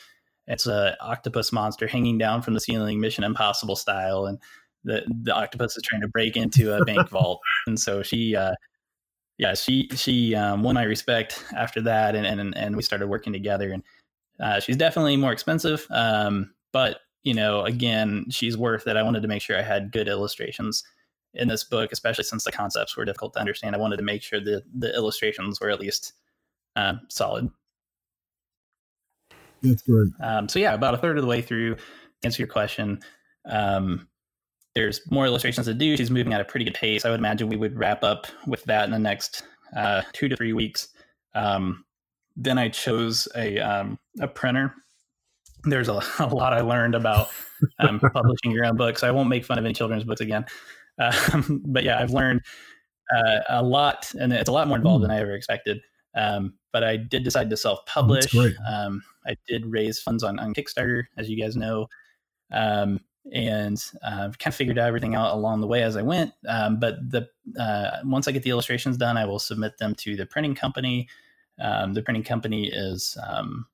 It's 0.46 0.66
a 0.66 0.96
octopus 1.00 1.52
monster 1.52 1.86
hanging 1.86 2.18
down 2.18 2.42
from 2.42 2.54
the 2.54 2.60
ceiling, 2.60 3.00
Mission 3.00 3.24
Impossible 3.24 3.76
style, 3.76 4.26
and 4.26 4.38
the 4.84 5.02
the 5.22 5.34
octopus 5.34 5.76
is 5.76 5.82
trying 5.82 6.00
to 6.02 6.08
break 6.08 6.36
into 6.36 6.74
a 6.74 6.84
bank 6.84 7.08
vault, 7.10 7.40
and 7.66 7.78
so 7.78 8.02
she, 8.02 8.36
uh, 8.36 8.54
yeah, 9.36 9.54
she 9.54 9.88
she 9.94 10.34
um, 10.34 10.62
won 10.62 10.74
my 10.74 10.84
respect 10.84 11.44
after 11.56 11.80
that, 11.82 12.14
and 12.14 12.26
and 12.26 12.56
and 12.56 12.76
we 12.76 12.82
started 12.82 13.08
working 13.08 13.32
together. 13.32 13.70
And 13.70 13.82
uh, 14.40 14.60
she's 14.60 14.76
definitely 14.76 15.16
more 15.16 15.32
expensive, 15.32 15.86
um, 15.90 16.52
but 16.72 17.00
you 17.22 17.34
know, 17.34 17.64
again, 17.64 18.26
she's 18.30 18.56
worth 18.56 18.86
it. 18.86 18.96
I 18.96 19.02
wanted 19.02 19.22
to 19.22 19.28
make 19.28 19.42
sure 19.42 19.58
I 19.58 19.62
had 19.62 19.92
good 19.92 20.08
illustrations 20.08 20.82
in 21.34 21.48
this 21.48 21.64
book, 21.64 21.92
especially 21.92 22.24
since 22.24 22.44
the 22.44 22.52
concepts 22.52 22.96
were 22.96 23.04
difficult 23.04 23.34
to 23.34 23.40
understand. 23.40 23.74
I 23.74 23.78
wanted 23.78 23.98
to 23.98 24.02
make 24.02 24.22
sure 24.22 24.40
that 24.40 24.62
the 24.74 24.94
illustrations 24.94 25.60
were 25.60 25.70
at 25.70 25.80
least 25.80 26.14
uh, 26.76 26.94
solid. 27.08 27.50
That's 29.62 29.82
great. 29.82 30.12
Um, 30.20 30.48
so 30.48 30.58
yeah, 30.58 30.74
about 30.74 30.94
a 30.94 30.98
third 30.98 31.18
of 31.18 31.22
the 31.22 31.28
way 31.28 31.42
through, 31.42 31.76
answer 32.22 32.42
your 32.42 32.48
question. 32.48 33.00
Um, 33.44 34.08
there's 34.74 35.00
more 35.10 35.26
illustrations 35.26 35.66
to 35.66 35.74
do. 35.74 35.96
She's 35.96 36.10
moving 36.10 36.32
at 36.32 36.40
a 36.40 36.44
pretty 36.44 36.64
good 36.64 36.74
pace. 36.74 37.04
I 37.04 37.10
would 37.10 37.18
imagine 37.18 37.48
we 37.48 37.56
would 37.56 37.76
wrap 37.76 38.04
up 38.04 38.26
with 38.46 38.62
that 38.64 38.84
in 38.84 38.90
the 38.90 38.98
next 38.98 39.42
uh, 39.76 40.02
two 40.12 40.28
to 40.28 40.36
three 40.36 40.52
weeks. 40.52 40.88
Um, 41.34 41.84
then 42.38 42.56
I 42.56 42.68
chose 42.68 43.28
a 43.34 43.58
um, 43.58 43.98
a 44.20 44.28
printer. 44.28 44.72
There's 45.64 45.88
a, 45.88 46.00
a, 46.20 46.26
lot 46.26 46.52
I 46.52 46.60
learned 46.60 46.94
about 46.94 47.28
um, 47.80 48.00
publishing 48.12 48.52
your 48.52 48.64
own 48.64 48.76
books. 48.76 49.02
I 49.02 49.10
won't 49.10 49.28
make 49.28 49.44
fun 49.44 49.58
of 49.58 49.64
any 49.64 49.74
children's 49.74 50.04
books 50.04 50.20
again, 50.20 50.46
um, 50.98 51.62
but 51.66 51.84
yeah, 51.84 52.00
I've 52.00 52.12
learned 52.12 52.42
uh, 53.14 53.40
a 53.48 53.62
lot, 53.62 54.12
and 54.18 54.32
it's 54.32 54.48
a 54.48 54.52
lot 54.52 54.68
more 54.68 54.78
involved 54.78 55.04
mm. 55.04 55.08
than 55.08 55.16
I 55.16 55.20
ever 55.20 55.34
expected. 55.34 55.80
Um, 56.14 56.54
but 56.72 56.84
I 56.84 56.96
did 56.96 57.24
decide 57.24 57.50
to 57.50 57.56
self-publish. 57.56 58.34
Um, 58.68 59.02
I 59.26 59.36
did 59.46 59.66
raise 59.66 60.00
funds 60.00 60.22
on, 60.22 60.38
on 60.38 60.54
Kickstarter, 60.54 61.04
as 61.16 61.28
you 61.28 61.40
guys 61.40 61.54
know, 61.54 61.86
um, 62.52 63.00
and 63.32 63.82
uh, 64.02 64.30
kind 64.38 64.46
of 64.46 64.54
figured 64.54 64.78
everything 64.78 65.14
out 65.14 65.34
along 65.34 65.60
the 65.60 65.66
way 65.66 65.82
as 65.82 65.96
I 65.96 66.02
went. 66.02 66.32
Um, 66.46 66.78
but 66.78 66.96
the 67.10 67.28
uh, 67.60 67.98
once 68.04 68.26
I 68.26 68.32
get 68.32 68.42
the 68.42 68.50
illustrations 68.50 68.96
done, 68.96 69.16
I 69.16 69.26
will 69.26 69.38
submit 69.38 69.78
them 69.78 69.94
to 69.96 70.16
the 70.16 70.26
printing 70.26 70.54
company. 70.54 71.08
Um, 71.60 71.94
the 71.94 72.02
printing 72.02 72.24
company 72.24 72.68
is 72.68 73.16
um, 73.26 73.66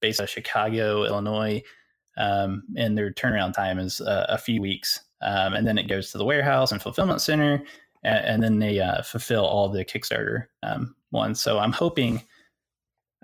based 0.00 0.20
out 0.20 0.24
of 0.24 0.30
Chicago, 0.30 1.04
Illinois, 1.04 1.62
um, 2.16 2.64
and 2.76 2.96
their 2.98 3.12
turnaround 3.12 3.54
time 3.54 3.78
is 3.78 4.00
uh, 4.00 4.26
a 4.28 4.38
few 4.38 4.60
weeks. 4.60 5.00
and 5.20 5.66
then 5.66 5.78
it 5.78 5.88
goes 5.88 6.10
to 6.10 6.18
the 6.18 6.24
warehouse 6.24 6.72
and 6.72 6.82
fulfillment 6.82 7.20
center, 7.20 7.62
and, 8.02 8.24
and 8.24 8.42
then 8.42 8.58
they 8.58 8.80
uh, 8.80 9.02
fulfill 9.02 9.44
all 9.44 9.68
the 9.68 9.84
Kickstarter 9.84 10.46
ones. 11.10 11.42
So 11.42 11.58
I'm 11.58 11.72
hoping 11.72 12.22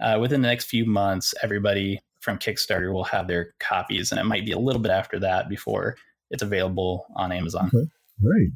uh, 0.01 0.19
within 0.21 0.43
the 0.43 0.49
next 0.49 0.67
few 0.67 0.85
months, 0.85 1.35
everybody 1.43 2.01
from 2.21 2.39
Kickstarter 2.39 2.93
will 2.93 3.05
have 3.05 3.29
their 3.29 3.55
copies, 3.61 4.11
and 4.11 4.21
it 4.21 4.25
might 4.25 4.45
be 4.45 4.53
a 4.53 4.59
little 4.59 4.81
bit 4.81 4.91
after 4.91 5.19
that 5.21 5.49
before 5.49 5.97
it's 6.31 6.43
available 6.43 7.07
on 7.17 7.33
Amazon. 7.33 7.71
Okay, 7.73 7.87
great. 8.23 8.51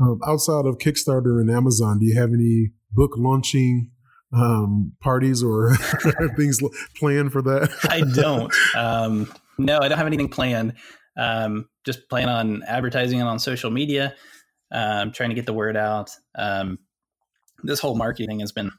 Um, 0.00 0.18
outside 0.26 0.66
of 0.66 0.78
Kickstarter 0.78 1.40
and 1.40 1.50
Amazon, 1.50 1.98
do 1.98 2.06
you 2.06 2.18
have 2.18 2.32
any 2.32 2.70
book 2.92 3.12
launching 3.16 3.90
um, 4.32 4.92
parties 5.00 5.42
or 5.42 5.74
things 6.36 6.60
planned 6.96 7.32
for 7.32 7.42
that? 7.42 7.70
I 7.90 8.00
don't. 8.00 8.52
Um, 8.74 9.32
no, 9.58 9.78
I 9.78 9.88
don't 9.88 9.98
have 9.98 10.06
anything 10.06 10.28
planned. 10.28 10.74
Um, 11.16 11.68
just 11.84 12.08
plan 12.08 12.28
on 12.28 12.62
advertising 12.64 13.18
it 13.18 13.22
on 13.22 13.38
social 13.38 13.70
media, 13.70 14.14
um, 14.72 15.12
trying 15.12 15.30
to 15.30 15.34
get 15.34 15.46
the 15.46 15.52
word 15.52 15.76
out. 15.76 16.10
Um, 16.36 16.78
this 17.62 17.80
whole 17.80 17.96
marketing 17.96 18.40
has 18.40 18.52
been 18.52 18.70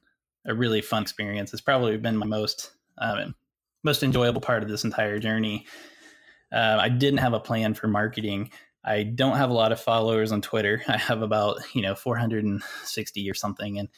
a 0.45 0.53
really 0.53 0.81
fun 0.81 1.03
experience. 1.03 1.53
It's 1.53 1.61
probably 1.61 1.97
been 1.97 2.17
my 2.17 2.25
most 2.25 2.71
um, 2.97 3.35
most 3.83 4.03
enjoyable 4.03 4.41
part 4.41 4.63
of 4.63 4.69
this 4.69 4.83
entire 4.83 5.19
journey. 5.19 5.65
Uh, 6.51 6.77
I 6.79 6.89
didn't 6.89 7.19
have 7.19 7.33
a 7.33 7.39
plan 7.39 7.73
for 7.73 7.87
marketing. 7.87 8.51
I 8.83 9.03
don't 9.03 9.37
have 9.37 9.49
a 9.49 9.53
lot 9.53 9.71
of 9.71 9.79
followers 9.79 10.31
on 10.31 10.41
Twitter. 10.41 10.81
I 10.87 10.97
have 10.97 11.21
about 11.21 11.59
you 11.73 11.81
know 11.81 11.95
460 11.95 13.29
or 13.29 13.33
something, 13.33 13.77
and 13.77 13.89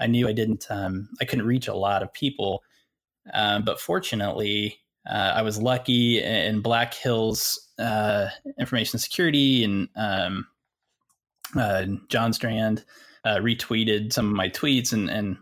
I 0.00 0.06
knew 0.06 0.28
I 0.28 0.32
didn't. 0.32 0.66
Um, 0.70 1.08
I 1.20 1.24
couldn't 1.24 1.46
reach 1.46 1.68
a 1.68 1.74
lot 1.74 2.02
of 2.02 2.12
people, 2.12 2.62
um, 3.34 3.64
but 3.64 3.80
fortunately, 3.80 4.78
uh, 5.08 5.32
I 5.34 5.42
was 5.42 5.60
lucky 5.60 6.22
in 6.22 6.60
Black 6.60 6.94
Hills 6.94 7.68
uh, 7.78 8.28
Information 8.58 8.98
Security 8.98 9.64
and 9.64 9.88
um, 9.96 10.46
uh, 11.56 11.86
John 12.08 12.32
Strand 12.32 12.84
uh, 13.24 13.36
retweeted 13.36 14.12
some 14.12 14.26
of 14.26 14.32
my 14.34 14.48
tweets, 14.48 14.92
and 14.92 15.10
and 15.10 15.36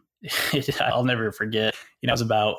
I'll 0.81 1.05
never 1.05 1.33
forget. 1.33 1.75
You 2.01 2.07
know, 2.07 2.13
I 2.13 2.15
was 2.15 2.21
about 2.21 2.57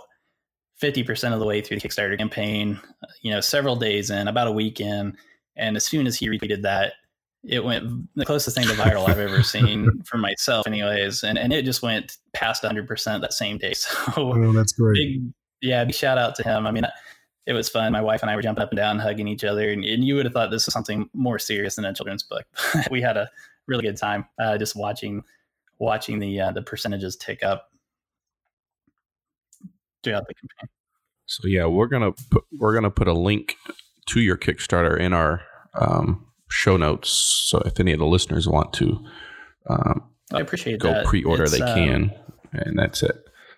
50% 0.82 1.34
of 1.34 1.40
the 1.40 1.46
way 1.46 1.62
through 1.62 1.80
the 1.80 1.88
Kickstarter 1.88 2.18
campaign, 2.18 2.80
you 3.22 3.32
know, 3.32 3.42
several 3.42 3.76
days 3.76 4.10
in, 4.10 4.28
about 4.28 4.48
a 4.48 4.52
week 4.52 4.80
in. 4.80 5.18
And 5.58 5.76
as 5.76 5.86
soon 5.86 6.08
as 6.08 6.18
he 6.18 6.30
retweeted 6.30 6.62
that, 6.62 6.94
it 7.44 7.64
went 7.64 8.10
the 8.16 8.26
closest 8.26 8.56
thing 8.56 8.68
to 8.68 8.74
viral 8.74 9.08
I've 9.08 9.20
ever 9.20 9.44
seen 9.44 10.02
for 10.06 10.18
myself, 10.18 10.68
anyways. 10.68 11.24
And, 11.24 11.38
and 11.38 11.54
it 11.54 11.64
just 11.64 11.82
went 11.82 12.18
past 12.34 12.64
100% 12.64 13.22
that 13.22 13.34
same 13.34 13.58
day. 13.58 13.74
So, 13.76 13.94
oh, 14.18 14.54
that's 14.54 14.74
great. 14.74 14.96
Big, 14.96 15.22
yeah, 15.62 15.84
big 15.86 15.96
shout 15.96 16.18
out 16.18 16.36
to 16.36 16.44
him. 16.44 16.68
I 16.68 16.72
mean, 16.72 16.86
it 17.46 17.54
was 17.54 17.70
fun. 17.70 17.92
My 17.92 18.02
wife 18.02 18.22
and 18.22 18.30
I 18.30 18.36
were 18.36 18.42
jumping 18.42 18.62
up 18.62 18.70
and 18.72 18.78
down, 18.78 19.00
hugging 19.00 19.28
each 19.28 19.44
other. 19.44 19.72
And, 19.72 19.84
and 19.84 20.04
you 20.04 20.16
would 20.16 20.26
have 20.26 20.34
thought 20.34 20.52
this 20.52 20.68
was 20.68 20.74
something 20.74 21.10
more 21.14 21.40
serious 21.40 21.76
than 21.76 21.86
a 21.86 21.94
children's 21.94 22.24
book. 22.24 22.46
we 22.92 23.02
had 23.02 23.18
a 23.18 23.30
really 23.68 23.84
good 23.84 23.98
time 23.98 24.26
uh, 24.40 24.58
just 24.58 24.76
watching 24.76 25.24
watching 25.80 26.20
the 26.20 26.40
uh, 26.40 26.52
the 26.52 26.62
percentages 26.62 27.16
tick 27.16 27.42
up 27.42 27.70
throughout 30.04 30.28
the 30.28 30.34
campaign. 30.34 30.70
So 31.26 31.48
yeah, 31.48 31.66
we're 31.66 31.88
gonna 31.88 32.12
put 32.30 32.44
we're 32.52 32.74
gonna 32.74 32.92
put 32.92 33.08
a 33.08 33.14
link 33.14 33.56
to 34.08 34.20
your 34.20 34.38
Kickstarter 34.38 35.00
in 35.00 35.14
our 35.14 35.42
um, 35.74 36.26
show 36.50 36.78
notes. 36.78 37.10
So 37.10 37.60
if 37.60 37.80
any 37.80 37.94
of 37.94 38.00
the 38.00 38.06
listeners 38.06 38.48
want 38.48 38.74
to, 38.74 39.04
um, 39.70 40.04
I 40.34 40.42
appreciate 40.42 40.80
go 40.80 40.90
that. 40.90 41.06
pre-order, 41.06 41.44
it's, 41.44 41.58
they 41.58 41.62
um, 41.62 41.76
can, 41.76 42.12
and 42.54 42.78
that's 42.78 43.04
it. 43.04 43.16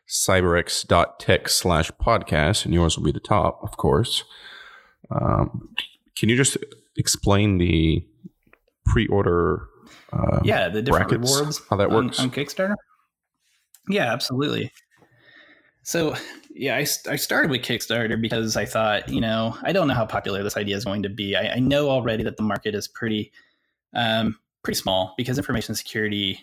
Cyberx.tech 0.08 1.50
slash 1.50 1.92
podcast, 1.92 2.66
and 2.66 2.74
yours 2.74 2.98
will 2.98 3.06
be 3.06 3.12
the 3.12 3.20
top, 3.20 3.60
of 3.64 3.78
course. 3.78 4.24
Um, 5.10 5.70
can 6.18 6.30
you 6.30 6.36
just 6.36 6.58
explain 6.98 7.58
the 7.58 8.06
pre-order? 8.86 9.68
Uh, 10.12 10.40
yeah, 10.44 10.68
the 10.70 10.82
different 10.82 11.10
brackets, 11.10 11.36
rewards. 11.36 11.62
How 11.70 11.78
that 11.78 11.92
works 11.92 12.20
on, 12.20 12.26
on 12.26 12.32
Kickstarter. 12.32 12.76
Yeah, 13.90 14.12
absolutely. 14.12 14.72
So 15.84 16.16
yeah, 16.54 16.76
I, 16.76 16.82
I 17.10 17.16
started 17.16 17.50
with 17.50 17.62
Kickstarter 17.62 18.20
because 18.20 18.56
I 18.56 18.66
thought, 18.66 19.10
you 19.10 19.22
know, 19.22 19.58
I 19.64 19.72
don't 19.72 19.88
know 19.88 19.94
how 19.94 20.06
popular 20.06 20.44
this 20.44 20.58
idea 20.58 20.76
is 20.76 20.86
going 20.86 21.04
to 21.04 21.10
be. 21.10 21.36
I, 21.36 21.54
I 21.56 21.60
know 21.60 21.90
already 21.90 22.24
that 22.24 22.38
the 22.38 22.44
market 22.44 22.76
is 22.76 22.88
pretty, 22.88 23.32
um, 23.94 24.38
pretty 24.64 24.78
small 24.78 25.14
because 25.18 25.38
information 25.38 25.74
security 25.76 26.40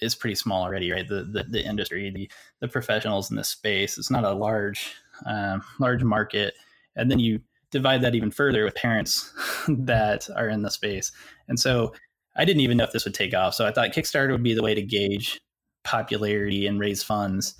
is 0.00 0.14
pretty 0.14 0.34
small 0.34 0.62
already, 0.62 0.90
right? 0.92 1.08
The 1.08 1.24
the, 1.24 1.44
the 1.44 1.64
industry, 1.64 2.10
the 2.10 2.30
the 2.60 2.68
professionals 2.68 3.30
in 3.30 3.36
this 3.36 3.48
space, 3.48 3.98
it's 3.98 4.10
not 4.10 4.24
a 4.24 4.32
large, 4.32 4.92
um, 5.26 5.62
large 5.80 6.02
market, 6.02 6.54
and 6.96 7.10
then 7.10 7.18
you 7.18 7.40
divide 7.70 8.02
that 8.02 8.14
even 8.14 8.30
further 8.30 8.64
with 8.64 8.74
parents 8.74 9.32
that 9.68 10.28
are 10.36 10.48
in 10.48 10.62
the 10.62 10.70
space, 10.70 11.10
and 11.48 11.58
so 11.58 11.92
I 12.36 12.44
didn't 12.44 12.60
even 12.60 12.76
know 12.76 12.84
if 12.84 12.92
this 12.92 13.04
would 13.04 13.14
take 13.14 13.34
off. 13.34 13.54
So 13.54 13.66
I 13.66 13.72
thought 13.72 13.92
Kickstarter 13.92 14.32
would 14.32 14.42
be 14.42 14.54
the 14.54 14.62
way 14.62 14.74
to 14.74 14.82
gauge 14.82 15.40
popularity 15.84 16.66
and 16.66 16.78
raise 16.78 17.02
funds. 17.02 17.54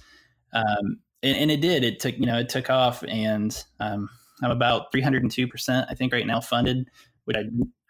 Um, 0.52 0.98
and, 1.24 1.36
and, 1.36 1.50
it 1.50 1.60
did. 1.60 1.82
It 1.82 1.98
took 1.98 2.16
you 2.18 2.26
know 2.26 2.38
it 2.38 2.48
took 2.48 2.70
off, 2.70 3.02
and 3.08 3.64
um, 3.80 4.08
I'm 4.42 4.50
about 4.50 4.92
302 4.92 5.48
percent 5.48 5.86
I 5.90 5.94
think 5.94 6.12
right 6.12 6.26
now 6.26 6.40
funded, 6.40 6.88
which 7.24 7.36
I 7.36 7.44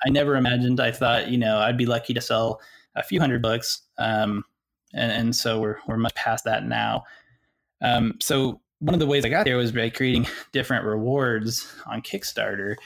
I 0.07 0.11
never 0.11 0.37
imagined. 0.37 0.81
I 0.81 0.93
thought 0.93 1.29
you 1.29 1.39
know 1.39 1.59
I'd 1.59 1.77
be 1.77 1.87
lucky 1.87 2.15
to 2.15 2.21
sell 2.21 2.61
a 2.95 3.03
few 3.03 3.21
hundred 3.21 3.43
books, 3.43 3.83
um, 3.99 4.45
and, 4.95 5.13
and 5.13 5.37
so 5.37 5.61
we're 5.61 5.79
we're 5.87 5.97
much 5.97 6.15
past 6.15 6.45
that 6.45 6.65
now. 6.65 7.05
Um, 7.83 8.15
so 8.21 8.61
one 8.79 8.95
of 8.95 9.01
the 9.01 9.07
ways 9.07 9.25
I 9.25 9.29
got 9.29 9.45
there 9.45 9.57
was 9.57 9.73
by 9.73 9.91
creating 9.91 10.27
different 10.53 10.85
rewards 10.85 11.67
on 11.87 12.03
Kickstarter. 12.03 12.77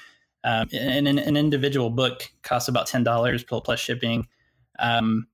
Um, 0.44 0.68
and 0.72 1.08
an, 1.08 1.18
an, 1.18 1.36
individual 1.36 1.90
book 1.90 2.22
costs 2.42 2.68
about 2.68 2.86
ten 2.86 3.02
dollars 3.02 3.42
plus 3.42 3.80
shipping, 3.80 4.28
um, 4.78 5.26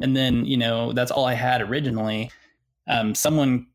and 0.00 0.14
then 0.14 0.44
you 0.44 0.58
know 0.58 0.92
that's 0.92 1.10
all 1.10 1.24
I 1.24 1.32
had 1.32 1.62
originally. 1.62 2.30
Um, 2.86 3.14
someone 3.14 3.66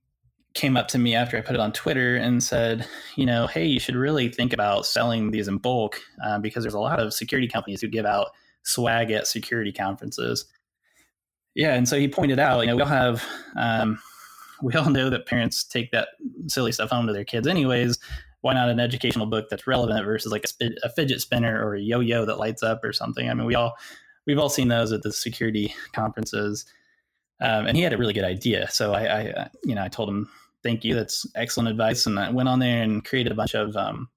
came 0.57 0.75
up 0.75 0.87
to 0.89 0.97
me 0.97 1.15
after 1.15 1.37
I 1.37 1.41
put 1.41 1.55
it 1.55 1.61
on 1.61 1.71
Twitter 1.71 2.15
and 2.15 2.43
said, 2.43 2.85
you 3.15 3.25
know, 3.25 3.45
hey, 3.45 3.65
you 3.65 3.79
should 3.79 3.95
really 3.95 4.27
think 4.27 4.51
about 4.51 4.85
selling 4.85 5.31
these 5.31 5.47
in 5.47 5.57
bulk 5.57 6.01
uh, 6.25 6.39
because 6.39 6.63
there's 6.63 6.73
a 6.73 6.79
lot 6.79 6.99
of 6.99 7.13
security 7.13 7.47
companies 7.47 7.79
who 7.79 7.87
give 7.87 8.05
out 8.05 8.31
swag 8.63 9.11
at 9.11 9.27
security 9.27 9.71
conferences. 9.71 10.45
Yeah, 11.55 11.75
and 11.75 11.87
so 11.87 11.97
he 11.97 12.07
pointed 12.07 12.39
out, 12.39 12.61
you 12.61 12.67
know, 12.67 12.75
we 12.75 12.81
all 12.81 12.87
have, 12.87 13.23
um, 13.55 13.99
we 14.61 14.73
all 14.73 14.89
know 14.89 15.09
that 15.11 15.27
parents 15.27 15.63
take 15.63 15.91
that 15.91 16.09
silly 16.47 16.71
stuff 16.71 16.89
home 16.89 17.07
to 17.07 17.13
their 17.13 17.23
kids, 17.23 17.47
anyways. 17.47 17.99
Why 18.41 18.53
not 18.53 18.69
an 18.69 18.79
educational 18.79 19.27
book 19.27 19.47
that's 19.49 19.67
relevant 19.67 20.05
versus 20.05 20.31
like 20.31 20.45
a, 20.61 20.69
a 20.83 20.89
fidget 20.89 21.21
spinner 21.21 21.63
or 21.63 21.75
a 21.75 21.81
yo-yo 21.81 22.25
that 22.25 22.39
lights 22.39 22.63
up 22.63 22.83
or 22.83 22.93
something? 22.93 23.29
I 23.29 23.33
mean, 23.33 23.45
we 23.45 23.55
all 23.55 23.75
we've 24.25 24.39
all 24.39 24.49
seen 24.49 24.67
those 24.67 24.91
at 24.91 25.03
the 25.03 25.11
security 25.11 25.73
conferences. 25.93 26.65
Um, 27.39 27.67
and 27.67 27.77
he 27.77 27.83
had 27.83 27.93
a 27.93 27.97
really 27.97 28.13
good 28.13 28.23
idea. 28.23 28.69
So 28.71 28.93
I, 28.93 29.05
I, 29.05 29.29
uh, 29.29 29.47
you 29.63 29.75
know, 29.75 29.83
I 29.83 29.87
told 29.87 30.09
him, 30.09 30.27
thank 30.63 30.83
you. 30.83 30.95
That's 30.95 31.25
excellent 31.35 31.69
advice. 31.69 32.05
And 32.05 32.19
I 32.19 32.29
went 32.29 32.49
on 32.49 32.59
there 32.59 32.83
and 32.83 33.03
created 33.03 33.31
a 33.31 33.35
bunch 33.35 33.53
of, 33.53 33.75
um, 33.75 34.09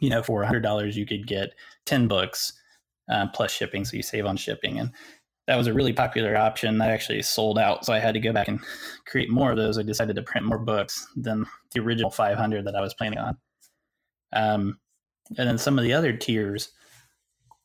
you 0.00 0.10
know, 0.10 0.22
for 0.22 0.44
$100, 0.44 0.94
you 0.94 1.06
could 1.06 1.26
get 1.26 1.54
10 1.86 2.08
books 2.08 2.52
uh, 3.10 3.26
plus 3.34 3.52
shipping. 3.52 3.84
So 3.84 3.96
you 3.96 4.02
save 4.02 4.26
on 4.26 4.36
shipping. 4.36 4.78
And 4.78 4.90
that 5.46 5.56
was 5.56 5.66
a 5.66 5.74
really 5.74 5.92
popular 5.92 6.36
option 6.36 6.78
that 6.78 6.90
actually 6.90 7.22
sold 7.22 7.58
out. 7.58 7.84
So 7.84 7.92
I 7.92 7.98
had 7.98 8.14
to 8.14 8.20
go 8.20 8.32
back 8.32 8.48
and 8.48 8.60
create 9.06 9.30
more 9.30 9.50
of 9.50 9.56
those. 9.56 9.78
I 9.78 9.82
decided 9.82 10.16
to 10.16 10.22
print 10.22 10.46
more 10.46 10.58
books 10.58 11.06
than 11.16 11.46
the 11.72 11.80
original 11.80 12.10
500 12.10 12.64
that 12.64 12.74
I 12.74 12.80
was 12.80 12.94
planning 12.94 13.18
on. 13.18 13.36
Um, 14.32 14.78
and 15.36 15.48
then 15.48 15.58
some 15.58 15.78
of 15.78 15.84
the 15.84 15.92
other 15.92 16.12
tiers 16.16 16.72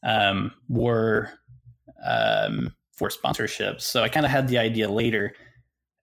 um, 0.03 0.51
were 0.67 1.29
um, 2.05 2.75
for 2.95 3.09
sponsorships. 3.09 3.81
So 3.81 4.03
I 4.03 4.09
kind 4.09 4.25
of 4.25 4.31
had 4.31 4.47
the 4.47 4.57
idea 4.57 4.89
later 4.89 5.33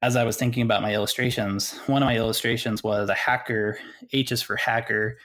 as 0.02 0.16
I 0.16 0.24
was 0.24 0.36
thinking 0.36 0.62
about 0.62 0.82
my 0.82 0.94
illustrations. 0.94 1.78
One 1.86 2.02
of 2.02 2.06
my 2.06 2.16
illustrations 2.16 2.82
was 2.82 3.08
a 3.08 3.14
hacker, 3.14 3.78
H 4.12 4.32
is 4.32 4.42
for 4.42 4.56
hacker. 4.56 5.18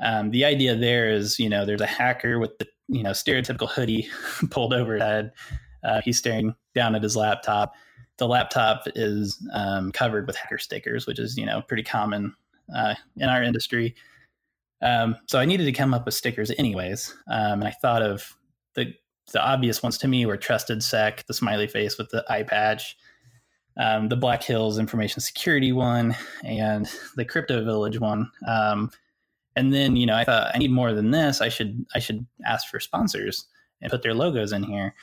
Um, 0.00 0.30
the 0.30 0.44
idea 0.44 0.74
there 0.74 1.10
is, 1.10 1.38
you 1.38 1.48
know, 1.48 1.66
there's 1.66 1.82
a 1.82 1.86
hacker 1.86 2.38
with 2.38 2.56
the, 2.58 2.66
you 2.88 3.02
know, 3.02 3.10
stereotypical 3.10 3.68
hoodie 3.68 4.08
pulled 4.50 4.72
over 4.72 4.94
his 4.94 5.02
head. 5.02 5.32
Uh, 5.84 6.00
he's 6.02 6.18
staring 6.18 6.54
down 6.74 6.94
at 6.94 7.02
his 7.02 7.16
laptop. 7.16 7.74
The 8.16 8.26
laptop 8.26 8.84
is 8.94 9.38
um, 9.52 9.92
covered 9.92 10.26
with 10.26 10.36
hacker 10.36 10.58
stickers, 10.58 11.06
which 11.06 11.18
is, 11.18 11.36
you 11.36 11.46
know, 11.46 11.62
pretty 11.62 11.82
common 11.82 12.34
uh, 12.74 12.94
in 13.16 13.28
our 13.28 13.42
industry. 13.42 13.94
Um, 14.82 15.16
so 15.26 15.38
I 15.38 15.44
needed 15.44 15.64
to 15.64 15.72
come 15.72 15.92
up 15.92 16.06
with 16.06 16.14
stickers 16.14 16.50
anyways. 16.56 17.14
Um, 17.28 17.60
and 17.60 17.64
I 17.64 17.70
thought 17.70 18.02
of 18.02 18.36
the 18.74 18.94
the 19.32 19.40
obvious 19.40 19.80
ones 19.82 19.96
to 19.98 20.08
me 20.08 20.26
were 20.26 20.36
TrustedSec, 20.36 21.26
the 21.26 21.34
smiley 21.34 21.68
face 21.68 21.96
with 21.98 22.10
the 22.10 22.24
eye 22.28 22.42
patch, 22.42 22.96
um, 23.76 24.08
the 24.08 24.16
Black 24.16 24.42
Hills 24.42 24.78
Information 24.78 25.20
Security 25.20 25.72
one, 25.72 26.16
and 26.44 26.88
the 27.16 27.24
Crypto 27.24 27.64
Village 27.64 27.98
one. 28.00 28.30
Um, 28.46 28.90
and 29.56 29.72
then 29.72 29.96
you 29.96 30.06
know 30.06 30.16
I 30.16 30.24
thought 30.24 30.50
I 30.54 30.58
need 30.58 30.70
more 30.70 30.92
than 30.92 31.10
this. 31.10 31.40
I 31.40 31.48
should 31.48 31.84
I 31.94 31.98
should 31.98 32.26
ask 32.46 32.68
for 32.68 32.80
sponsors 32.80 33.46
and 33.82 33.90
put 33.90 34.02
their 34.02 34.14
logos 34.14 34.52
in 34.52 34.62
here. 34.62 34.94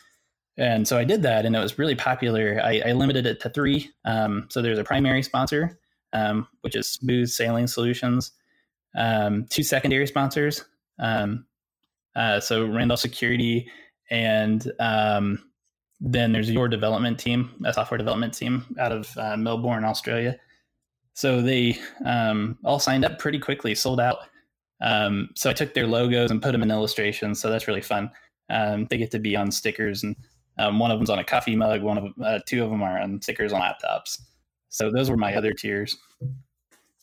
And 0.58 0.88
so 0.88 0.98
I 0.98 1.04
did 1.04 1.22
that, 1.22 1.46
and 1.46 1.56
it 1.56 1.60
was 1.60 1.78
really 1.78 1.96
popular. 1.96 2.60
I, 2.64 2.82
I 2.86 2.92
limited 2.94 3.28
it 3.28 3.40
to 3.42 3.50
three. 3.50 3.92
Um, 4.06 4.48
so 4.50 4.62
there's 4.62 4.80
a 4.80 4.84
primary 4.84 5.22
sponsor, 5.22 5.80
um, 6.14 6.48
which 6.62 6.76
is 6.76 6.90
Smooth 6.90 7.30
Sailing 7.30 7.68
Solutions. 7.68 8.32
Um, 8.96 9.46
two 9.50 9.62
secondary 9.62 10.08
sponsors. 10.08 10.66
Um, 10.98 11.46
uh, 12.16 12.40
so 12.40 12.66
Randolph 12.66 13.00
Security 13.00 13.70
and 14.10 14.72
um, 14.80 15.44
then 16.00 16.32
there's 16.32 16.50
your 16.50 16.68
development 16.68 17.20
team, 17.20 17.52
a 17.66 17.74
software 17.74 17.98
development 17.98 18.34
team 18.34 18.66
out 18.80 18.92
of 18.92 19.16
uh, 19.18 19.36
Melbourne, 19.36 19.84
Australia. 19.84 20.38
So 21.14 21.42
they 21.42 21.80
um, 22.06 22.58
all 22.64 22.80
signed 22.80 23.04
up 23.04 23.18
pretty 23.18 23.40
quickly, 23.40 23.74
sold 23.74 24.00
out. 24.00 24.20
Um, 24.82 25.30
so 25.36 25.50
I 25.50 25.54
took 25.54 25.74
their 25.74 25.88
logos 25.88 26.30
and 26.30 26.42
put 26.42 26.52
them 26.52 26.62
in 26.62 26.70
illustrations. 26.70 27.42
So 27.42 27.50
that's 27.50 27.68
really 27.68 27.82
fun. 27.82 28.12
Um, 28.50 28.86
they 28.90 28.98
get 28.98 29.12
to 29.12 29.20
be 29.20 29.36
on 29.36 29.52
stickers, 29.52 30.04
and 30.04 30.16
um, 30.60 30.80
one 30.80 30.92
of 30.92 31.00
them's 31.00 31.10
on 31.10 31.20
a 31.20 31.24
coffee 31.24 31.56
mug. 31.56 31.82
One 31.82 31.98
of 31.98 32.06
uh, 32.24 32.40
two 32.46 32.64
of 32.64 32.70
them 32.70 32.84
are 32.84 33.00
on 33.00 33.22
stickers 33.22 33.52
on 33.52 33.62
laptops. 33.62 34.22
So 34.70 34.92
those 34.92 35.10
were 35.10 35.18
my 35.18 35.36
other 35.36 35.54
tiers. 35.54 35.98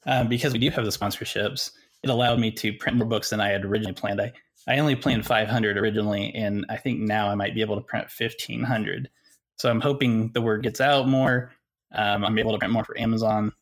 Um, 0.06 0.28
because 0.28 0.52
we 0.52 0.58
do 0.58 0.70
have 0.70 0.84
the 0.84 0.90
sponsorships, 0.90 1.72
it 2.02 2.10
allowed 2.10 2.38
me 2.38 2.50
to 2.52 2.72
print 2.74 2.98
more 2.98 3.08
books 3.08 3.30
than 3.30 3.40
I 3.40 3.48
had 3.48 3.64
originally 3.64 3.94
planned. 3.94 4.20
I 4.20 4.32
I 4.66 4.78
only 4.78 4.96
planned 4.96 5.26
500 5.26 5.76
originally, 5.76 6.32
and 6.34 6.64
I 6.68 6.76
think 6.76 7.00
now 7.00 7.28
I 7.28 7.34
might 7.34 7.54
be 7.54 7.60
able 7.60 7.76
to 7.76 7.82
print 7.82 8.06
1500. 8.16 9.10
So 9.56 9.70
I'm 9.70 9.80
hoping 9.80 10.30
the 10.32 10.40
word 10.40 10.62
gets 10.62 10.80
out 10.80 11.06
more. 11.06 11.52
Um, 11.94 12.24
I'm 12.24 12.38
able 12.38 12.52
to 12.52 12.58
print 12.58 12.72
more 12.72 12.84
for 12.84 12.98
Amazon. 12.98 13.52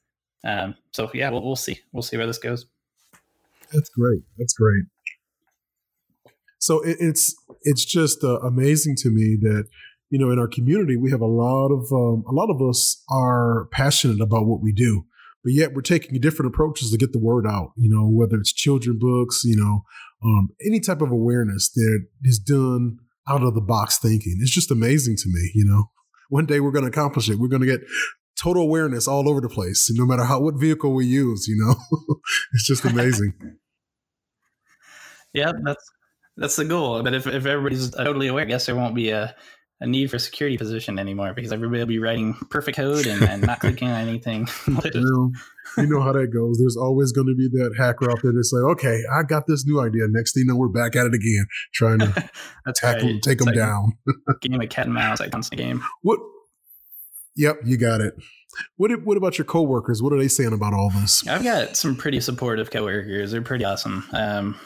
Um, 0.45 0.75
so 0.93 1.11
yeah, 1.13 1.31
we'll, 1.31 1.43
we'll 1.43 1.57
see. 1.57 1.81
We'll 1.93 2.03
see 2.03 2.17
where 2.17 2.27
this 2.27 2.39
goes. 2.39 2.67
That's 3.73 3.89
great. 3.89 4.23
That's 4.39 4.55
great. 4.55 4.85
So 6.59 6.81
it, 6.83 6.97
it's 7.01 7.35
it's 7.63 7.85
just 7.85 8.23
uh, 8.23 8.39
amazing 8.41 8.97
to 8.97 9.11
me 9.11 9.37
that 9.43 9.65
you 10.11 10.19
know 10.19 10.31
in 10.31 10.39
our 10.39 10.49
community 10.49 10.97
we 10.97 11.11
have 11.11 11.21
a 11.21 11.27
lot 11.27 11.69
of 11.69 11.93
um, 11.93 12.25
a 12.29 12.33
lot 12.33 12.51
of 12.51 12.63
us 12.63 13.03
are 13.11 13.67
passionate 13.73 14.21
about 14.21 14.47
what 14.47 14.61
we 14.63 14.73
do 14.73 15.05
but 15.43 15.53
yet 15.53 15.75
we're 15.75 15.83
taking 15.83 16.19
different 16.21 16.53
approaches 16.55 16.91
to 16.91 16.99
get 16.99 17.13
the 17.13 17.19
word 17.19 17.47
out. 17.47 17.73
You 17.77 17.89
know, 17.89 18.07
whether 18.09 18.37
it's 18.37 18.53
children 18.53 18.99
books, 18.99 19.43
you 19.45 19.57
know, 19.57 19.85
um, 20.25 20.49
any 20.65 20.81
type 20.81 21.01
of 21.01 21.11
awareness 21.11 21.71
that 21.71 22.07
is 22.23 22.39
done 22.39 22.99
out 23.29 23.43
of 23.43 23.55
the 23.55 23.61
box 23.61 23.99
thinking. 23.99 24.39
It's 24.41 24.51
just 24.51 24.71
amazing 24.71 25.17
to 25.17 25.29
me. 25.29 25.51
You 25.55 25.65
know, 25.65 25.91
one 26.29 26.47
day 26.47 26.61
we're 26.61 26.73
going 26.73 26.85
to 26.85 26.91
accomplish 26.91 27.29
it. 27.29 27.39
We're 27.39 27.49
going 27.49 27.63
to 27.63 27.67
get 27.67 27.81
total 28.41 28.63
awareness 28.63 29.07
all 29.07 29.29
over 29.29 29.41
the 29.41 29.49
place, 29.49 29.89
no 29.93 30.07
matter 30.07 30.25
how 30.25 30.41
what 30.41 30.55
vehicle 30.55 30.95
we 30.95 31.07
use. 31.07 31.47
You 31.47 31.57
know, 31.57 31.77
it's 32.55 32.67
just 32.67 32.85
amazing. 32.85 33.35
yeah, 35.33 35.53
that's 35.63 35.91
that's 36.37 36.57
the 36.57 36.65
goal. 36.65 37.03
But 37.03 37.15
if 37.15 37.27
if 37.27 37.47
everybody's 37.47 37.91
totally 37.91 38.29
aware, 38.29 38.45
I 38.45 38.47
guess 38.47 38.67
there 38.67 38.77
won't 38.77 38.95
be 38.95 39.11
a 39.11 39.35
a 39.83 39.87
need 39.87 40.11
for 40.11 40.19
security 40.19 40.57
position 40.57 40.99
anymore 40.99 41.35
because 41.35 41.53
everybody 41.53 41.81
will 41.81 41.87
be 41.87 41.99
writing 41.99 42.35
perfect 42.51 42.77
code 42.77 43.05
and, 43.07 43.23
and 43.25 43.43
not 43.43 43.59
clicking 43.61 43.89
on 43.89 44.09
anything. 44.09 44.49
you, 44.67 44.91
know, 44.95 45.33
you 45.77 45.87
know 45.89 46.01
how 46.01 46.13
that 46.13 46.29
goes. 46.29 46.59
There's 46.59 46.77
always 46.77 47.11
going 47.11 47.27
to 47.27 47.35
be 47.35 47.49
that 47.59 47.75
hacker 47.77 48.09
out 48.09 48.23
there 48.23 48.33
that's 48.33 48.53
like, 48.53 48.63
okay, 48.77 49.03
I 49.13 49.25
got 49.25 49.49
this 49.49 49.67
new 49.67 49.81
idea. 49.81 50.05
Next 50.09 50.35
thing 50.35 50.45
you 50.47 50.53
know, 50.53 50.57
we're 50.57 50.69
back 50.69 50.95
at 50.95 51.07
it 51.07 51.15
again, 51.15 51.47
trying 51.75 51.99
to 51.99 52.31
tackle, 52.77 53.09
right. 53.09 53.23
take 53.23 53.33
it's 53.35 53.45
them 53.45 53.47
like 53.47 53.57
down. 53.57 53.99
game 54.41 54.61
of 54.61 54.69
cat 54.69 54.87
and 54.87 54.95
mouse, 54.95 55.19
like 55.19 55.33
constant 55.33 55.61
game. 55.61 55.83
What? 56.03 56.21
Yep, 57.35 57.63
you 57.65 57.77
got 57.77 58.01
it. 58.01 58.15
What 58.77 58.91
What 59.05 59.17
about 59.17 59.37
your 59.37 59.47
coworkers? 59.47 60.01
What 60.01 60.13
are 60.13 60.19
they 60.19 60.29
saying 60.29 60.53
about 60.53 60.75
all 60.75 60.91
this? 60.91 61.27
I've 61.27 61.43
got 61.43 61.77
some 61.77 61.97
pretty 61.97 62.21
supportive 62.21 62.71
coworkers. 62.71 63.33
They're 63.33 63.43
pretty 63.43 63.65
awesome. 63.65 64.07
Um, 64.13 64.61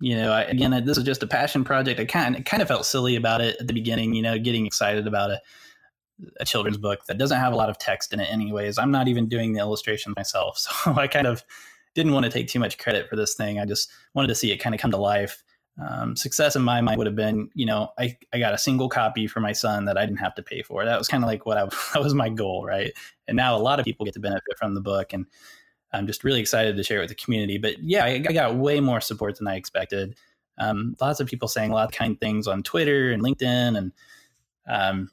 you 0.00 0.16
know, 0.16 0.32
I, 0.32 0.42
again, 0.42 0.70
this 0.84 0.96
is 0.96 1.04
just 1.04 1.22
a 1.22 1.26
passion 1.26 1.62
project. 1.62 2.00
I 2.00 2.06
kind 2.06 2.36
of, 2.36 2.44
kind 2.44 2.62
of 2.62 2.68
felt 2.68 2.86
silly 2.86 3.16
about 3.16 3.42
it 3.42 3.56
at 3.60 3.66
the 3.66 3.74
beginning, 3.74 4.14
you 4.14 4.22
know, 4.22 4.38
getting 4.38 4.66
excited 4.66 5.06
about 5.06 5.30
a, 5.30 5.40
a 6.40 6.44
children's 6.44 6.78
book 6.78 7.04
that 7.06 7.18
doesn't 7.18 7.38
have 7.38 7.52
a 7.52 7.56
lot 7.56 7.68
of 7.68 7.78
text 7.78 8.12
in 8.12 8.20
it 8.20 8.32
anyways. 8.32 8.78
I'm 8.78 8.90
not 8.90 9.08
even 9.08 9.28
doing 9.28 9.52
the 9.52 9.60
illustrations 9.60 10.16
myself. 10.16 10.58
So 10.84 10.94
I 10.94 11.06
kind 11.06 11.26
of 11.26 11.44
didn't 11.94 12.12
want 12.12 12.24
to 12.24 12.30
take 12.30 12.48
too 12.48 12.58
much 12.58 12.78
credit 12.78 13.08
for 13.08 13.16
this 13.16 13.34
thing. 13.34 13.58
I 13.58 13.66
just 13.66 13.90
wanted 14.14 14.28
to 14.28 14.34
see 14.34 14.52
it 14.52 14.58
kind 14.58 14.74
of 14.74 14.80
come 14.80 14.90
to 14.92 14.96
life. 14.96 15.42
Um, 15.80 16.16
success 16.16 16.56
in 16.56 16.62
my 16.62 16.80
mind 16.80 16.98
would 16.98 17.06
have 17.06 17.16
been, 17.16 17.50
you 17.54 17.66
know, 17.66 17.90
I, 17.98 18.16
I 18.32 18.38
got 18.38 18.54
a 18.54 18.58
single 18.58 18.88
copy 18.88 19.26
for 19.26 19.40
my 19.40 19.52
son 19.52 19.84
that 19.86 19.98
I 19.98 20.04
didn't 20.06 20.18
have 20.18 20.34
to 20.36 20.42
pay 20.42 20.62
for. 20.62 20.84
That 20.84 20.98
was 20.98 21.08
kind 21.08 21.22
of 21.22 21.28
like 21.28 21.46
what 21.46 21.58
I, 21.58 21.64
that 21.94 22.02
was 22.02 22.14
my 22.14 22.28
goal. 22.28 22.64
Right. 22.64 22.92
And 23.28 23.36
now 23.36 23.56
a 23.56 23.58
lot 23.58 23.78
of 23.78 23.84
people 23.84 24.04
get 24.04 24.14
to 24.14 24.20
benefit 24.20 24.58
from 24.58 24.74
the 24.74 24.80
book 24.80 25.12
and, 25.12 25.26
I'm 25.92 26.06
just 26.06 26.24
really 26.24 26.40
excited 26.40 26.76
to 26.76 26.82
share 26.82 26.98
it 26.98 27.02
with 27.02 27.08
the 27.10 27.14
community. 27.16 27.58
But 27.58 27.82
yeah, 27.82 28.04
I, 28.04 28.10
I 28.10 28.32
got 28.32 28.56
way 28.56 28.80
more 28.80 29.00
support 29.00 29.38
than 29.38 29.48
I 29.48 29.56
expected. 29.56 30.16
Um, 30.58 30.94
lots 31.00 31.20
of 31.20 31.26
people 31.26 31.48
saying 31.48 31.70
a 31.70 31.74
lot 31.74 31.88
of 31.88 31.94
kind 31.94 32.20
things 32.20 32.46
on 32.46 32.62
Twitter 32.62 33.10
and 33.10 33.22
LinkedIn, 33.22 33.76
and 33.78 33.92
um, 34.68 35.10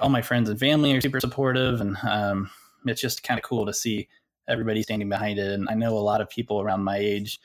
all 0.00 0.10
my 0.10 0.22
friends 0.22 0.48
and 0.48 0.58
family 0.58 0.94
are 0.94 1.00
super 1.00 1.20
supportive. 1.20 1.80
And 1.80 1.96
um, 2.02 2.50
it's 2.86 3.00
just 3.00 3.22
kind 3.22 3.38
of 3.38 3.44
cool 3.44 3.66
to 3.66 3.72
see 3.72 4.08
everybody 4.48 4.82
standing 4.82 5.08
behind 5.08 5.38
it. 5.38 5.52
And 5.52 5.68
I 5.68 5.74
know 5.74 5.96
a 5.96 6.00
lot 6.00 6.20
of 6.20 6.28
people 6.28 6.60
around 6.60 6.84
my 6.84 6.98
age 6.98 7.40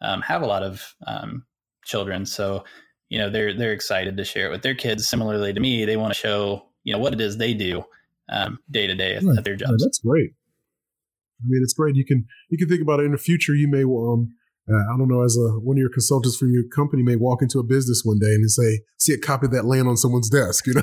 um, 0.00 0.20
have 0.22 0.42
a 0.42 0.46
lot 0.46 0.62
of 0.62 0.94
um, 1.06 1.44
children, 1.84 2.26
so 2.26 2.64
you 3.08 3.18
know 3.18 3.30
they're 3.30 3.54
they're 3.54 3.72
excited 3.72 4.16
to 4.16 4.24
share 4.24 4.46
it 4.46 4.50
with 4.50 4.62
their 4.62 4.74
kids. 4.74 5.08
Similarly 5.08 5.52
to 5.52 5.60
me, 5.60 5.84
they 5.84 5.96
want 5.96 6.12
to 6.12 6.18
show 6.18 6.66
you 6.84 6.92
know 6.92 6.98
what 6.98 7.14
it 7.14 7.20
is 7.20 7.36
they 7.36 7.54
do 7.54 7.84
um, 8.28 8.58
day 8.70 8.86
to 8.86 8.94
day 8.94 9.16
at 9.16 9.44
their 9.44 9.56
jobs. 9.56 9.72
Yeah, 9.72 9.86
that's 9.86 9.98
great. 9.98 10.32
I 11.40 11.46
mean, 11.46 11.62
it's 11.62 11.74
great. 11.74 11.96
You 11.96 12.04
can 12.04 12.26
you 12.48 12.58
can 12.58 12.68
think 12.68 12.82
about 12.82 13.00
it 13.00 13.04
in 13.04 13.12
the 13.12 13.18
future. 13.18 13.54
You 13.54 13.68
may, 13.68 13.84
um, 13.84 14.34
uh, 14.70 14.94
I 14.94 14.98
don't 14.98 15.08
know, 15.08 15.22
as 15.22 15.36
a 15.36 15.58
one 15.60 15.76
of 15.76 15.80
your 15.80 15.90
consultants 15.90 16.36
from 16.36 16.52
your 16.52 16.64
company 16.74 17.02
may 17.02 17.16
walk 17.16 17.42
into 17.42 17.58
a 17.58 17.62
business 17.62 18.02
one 18.04 18.18
day 18.18 18.34
and 18.34 18.50
say, 18.50 18.80
see 18.98 19.14
a 19.14 19.18
copy 19.18 19.46
of 19.46 19.52
that 19.52 19.64
land 19.64 19.88
on 19.88 19.96
someone's 19.96 20.28
desk. 20.28 20.66
You 20.66 20.74
know, 20.74 20.82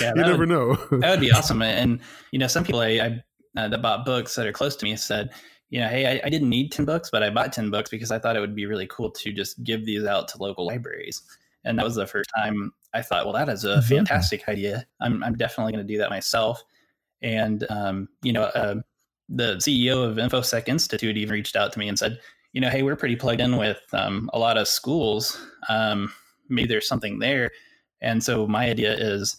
yeah, 0.00 0.12
you 0.16 0.22
never 0.22 0.38
would, 0.38 0.48
know. 0.48 0.74
that 0.98 1.10
would 1.10 1.20
be 1.20 1.30
awesome. 1.30 1.62
And 1.62 2.00
you 2.32 2.38
know, 2.38 2.46
some 2.46 2.64
people 2.64 2.80
I, 2.80 2.86
I 2.86 3.22
uh, 3.56 3.68
that 3.68 3.82
bought 3.82 4.04
books 4.04 4.34
that 4.36 4.46
are 4.46 4.52
close 4.52 4.76
to 4.76 4.84
me 4.84 4.94
said, 4.96 5.30
you 5.70 5.80
know, 5.80 5.88
hey, 5.88 6.06
I, 6.06 6.26
I 6.26 6.28
didn't 6.30 6.48
need 6.48 6.72
ten 6.72 6.84
books, 6.84 7.10
but 7.10 7.22
I 7.22 7.30
bought 7.30 7.52
ten 7.52 7.70
books 7.70 7.90
because 7.90 8.10
I 8.10 8.18
thought 8.18 8.36
it 8.36 8.40
would 8.40 8.54
be 8.54 8.66
really 8.66 8.86
cool 8.86 9.10
to 9.10 9.32
just 9.32 9.62
give 9.64 9.84
these 9.84 10.04
out 10.04 10.28
to 10.28 10.42
local 10.42 10.66
libraries. 10.66 11.22
And 11.64 11.78
that 11.78 11.84
was 11.84 11.96
the 11.96 12.06
first 12.06 12.30
time 12.34 12.72
I 12.94 13.02
thought, 13.02 13.26
well, 13.26 13.34
that 13.34 13.48
is 13.48 13.64
a 13.64 13.68
mm-hmm. 13.68 13.96
fantastic 13.96 14.48
idea. 14.48 14.86
I'm, 15.00 15.22
I'm 15.22 15.34
definitely 15.34 15.72
going 15.72 15.86
to 15.86 15.92
do 15.92 15.98
that 15.98 16.08
myself. 16.08 16.62
And 17.20 17.66
um, 17.68 18.08
you 18.22 18.32
know, 18.32 18.44
uh, 18.44 18.76
the 19.28 19.56
CEO 19.56 20.04
of 20.04 20.16
InfoSec 20.16 20.68
Institute 20.68 21.16
even 21.16 21.32
reached 21.32 21.56
out 21.56 21.72
to 21.72 21.78
me 21.78 21.88
and 21.88 21.98
said, 21.98 22.18
you 22.52 22.60
know, 22.60 22.70
hey, 22.70 22.82
we're 22.82 22.96
pretty 22.96 23.16
plugged 23.16 23.40
in 23.40 23.56
with 23.56 23.82
um, 23.92 24.30
a 24.32 24.38
lot 24.38 24.56
of 24.56 24.68
schools. 24.68 25.38
Um, 25.68 26.12
maybe 26.48 26.68
there's 26.68 26.88
something 26.88 27.18
there. 27.18 27.50
And 28.00 28.22
so 28.22 28.46
my 28.46 28.68
idea 28.68 28.94
is, 28.94 29.36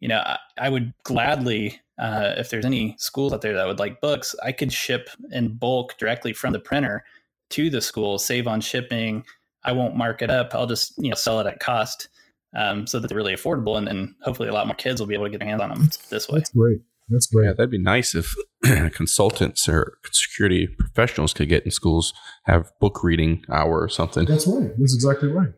you 0.00 0.08
know, 0.08 0.18
I, 0.18 0.38
I 0.58 0.68
would 0.68 0.92
gladly, 1.04 1.80
uh, 1.98 2.34
if 2.36 2.50
there's 2.50 2.64
any 2.64 2.94
schools 2.98 3.32
out 3.32 3.40
there 3.40 3.54
that 3.54 3.66
would 3.66 3.78
like 3.78 4.00
books, 4.00 4.34
I 4.42 4.52
could 4.52 4.72
ship 4.72 5.08
in 5.30 5.54
bulk 5.54 5.96
directly 5.98 6.32
from 6.32 6.52
the 6.52 6.60
printer 6.60 7.04
to 7.50 7.70
the 7.70 7.80
school, 7.80 8.18
save 8.18 8.46
on 8.46 8.60
shipping. 8.60 9.24
I 9.64 9.72
won't 9.72 9.96
mark 9.96 10.22
it 10.22 10.30
up. 10.30 10.54
I'll 10.54 10.66
just, 10.66 10.94
you 10.98 11.10
know, 11.10 11.14
sell 11.14 11.40
it 11.40 11.46
at 11.46 11.60
cost 11.60 12.08
um, 12.54 12.86
so 12.86 12.98
that 12.98 13.08
they're 13.08 13.16
really 13.16 13.34
affordable. 13.34 13.78
And 13.78 13.86
then 13.86 14.14
hopefully 14.22 14.48
a 14.48 14.52
lot 14.52 14.66
more 14.66 14.76
kids 14.76 15.00
will 15.00 15.06
be 15.06 15.14
able 15.14 15.24
to 15.24 15.30
get 15.30 15.38
their 15.38 15.48
hands 15.48 15.62
on 15.62 15.70
them 15.70 15.90
this 16.10 16.28
way. 16.28 16.38
That's 16.38 16.50
great. 16.50 16.80
That's 17.12 17.26
great. 17.26 17.46
Yeah, 17.46 17.52
that'd 17.52 17.70
be 17.70 17.78
nice 17.78 18.14
if 18.14 18.34
consultants 18.92 19.68
or 19.68 19.98
security 20.10 20.66
professionals 20.66 21.34
could 21.34 21.48
get 21.48 21.64
in 21.64 21.70
schools, 21.70 22.12
have 22.44 22.72
book 22.80 23.04
reading 23.04 23.44
hour 23.50 23.80
or 23.80 23.88
something. 23.88 24.24
That's 24.24 24.46
right. 24.46 24.70
That's 24.78 24.94
exactly 24.94 25.28
right. 25.28 25.50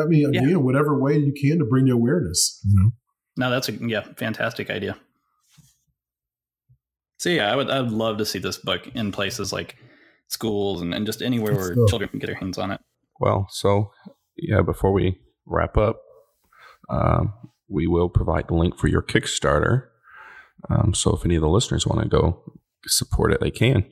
I 0.00 0.04
mean, 0.04 0.32
yeah. 0.32 0.42
again, 0.42 0.62
whatever 0.62 0.98
way 0.98 1.18
you 1.18 1.32
can 1.32 1.58
to 1.58 1.64
bring 1.64 1.86
the 1.86 1.92
awareness, 1.92 2.60
you 2.66 2.80
know. 2.80 2.90
No, 3.36 3.50
that's 3.50 3.68
a 3.68 3.72
yeah, 3.72 4.02
fantastic 4.16 4.70
idea. 4.70 4.96
So 7.18 7.28
yeah, 7.28 7.52
I 7.52 7.56
would 7.56 7.70
I 7.70 7.80
would 7.80 7.92
love 7.92 8.18
to 8.18 8.24
see 8.24 8.38
this 8.38 8.56
book 8.56 8.86
in 8.94 9.12
places 9.12 9.52
like 9.52 9.76
schools 10.28 10.80
and, 10.80 10.94
and 10.94 11.06
just 11.06 11.22
anywhere 11.22 11.54
where 11.54 11.74
children 11.88 12.08
can 12.08 12.18
get 12.18 12.26
their 12.26 12.36
hands 12.36 12.56
on 12.56 12.70
it. 12.70 12.80
Well, 13.18 13.48
so 13.50 13.92
yeah, 14.36 14.62
before 14.62 14.92
we 14.92 15.18
wrap 15.44 15.76
up, 15.76 16.00
um, 16.88 17.34
we 17.68 17.86
will 17.86 18.08
provide 18.08 18.48
the 18.48 18.54
link 18.54 18.78
for 18.78 18.88
your 18.88 19.02
Kickstarter 19.02 19.89
um, 20.68 20.94
so 20.94 21.16
if 21.16 21.24
any 21.24 21.36
of 21.36 21.42
the 21.42 21.48
listeners 21.48 21.86
want 21.86 22.02
to 22.02 22.08
go 22.08 22.42
support 22.86 23.32
it, 23.32 23.40
they 23.40 23.50
can. 23.50 23.84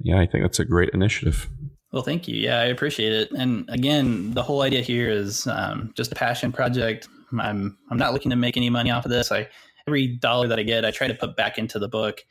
Yeah, 0.00 0.20
I 0.20 0.26
think 0.26 0.44
that's 0.44 0.58
a 0.58 0.64
great 0.64 0.90
initiative. 0.90 1.48
Well, 1.92 2.02
thank 2.02 2.26
you. 2.26 2.34
Yeah, 2.34 2.58
I 2.58 2.64
appreciate 2.64 3.12
it. 3.12 3.30
And 3.30 3.68
again, 3.70 4.32
the 4.34 4.42
whole 4.42 4.62
idea 4.62 4.80
here 4.80 5.08
is 5.08 5.46
um, 5.46 5.92
just 5.96 6.10
a 6.10 6.16
passion 6.16 6.50
project. 6.50 7.08
I'm 7.38 7.78
I'm 7.90 7.98
not 7.98 8.12
looking 8.12 8.30
to 8.30 8.36
make 8.36 8.56
any 8.56 8.70
money 8.70 8.90
off 8.90 9.04
of 9.04 9.10
this. 9.10 9.30
I 9.30 9.48
every 9.86 10.08
dollar 10.08 10.48
that 10.48 10.58
I 10.58 10.62
get, 10.62 10.84
I 10.84 10.90
try 10.90 11.06
to 11.06 11.14
put 11.14 11.36
back 11.36 11.58
into 11.58 11.78
the 11.78 11.88
book. 11.88 12.24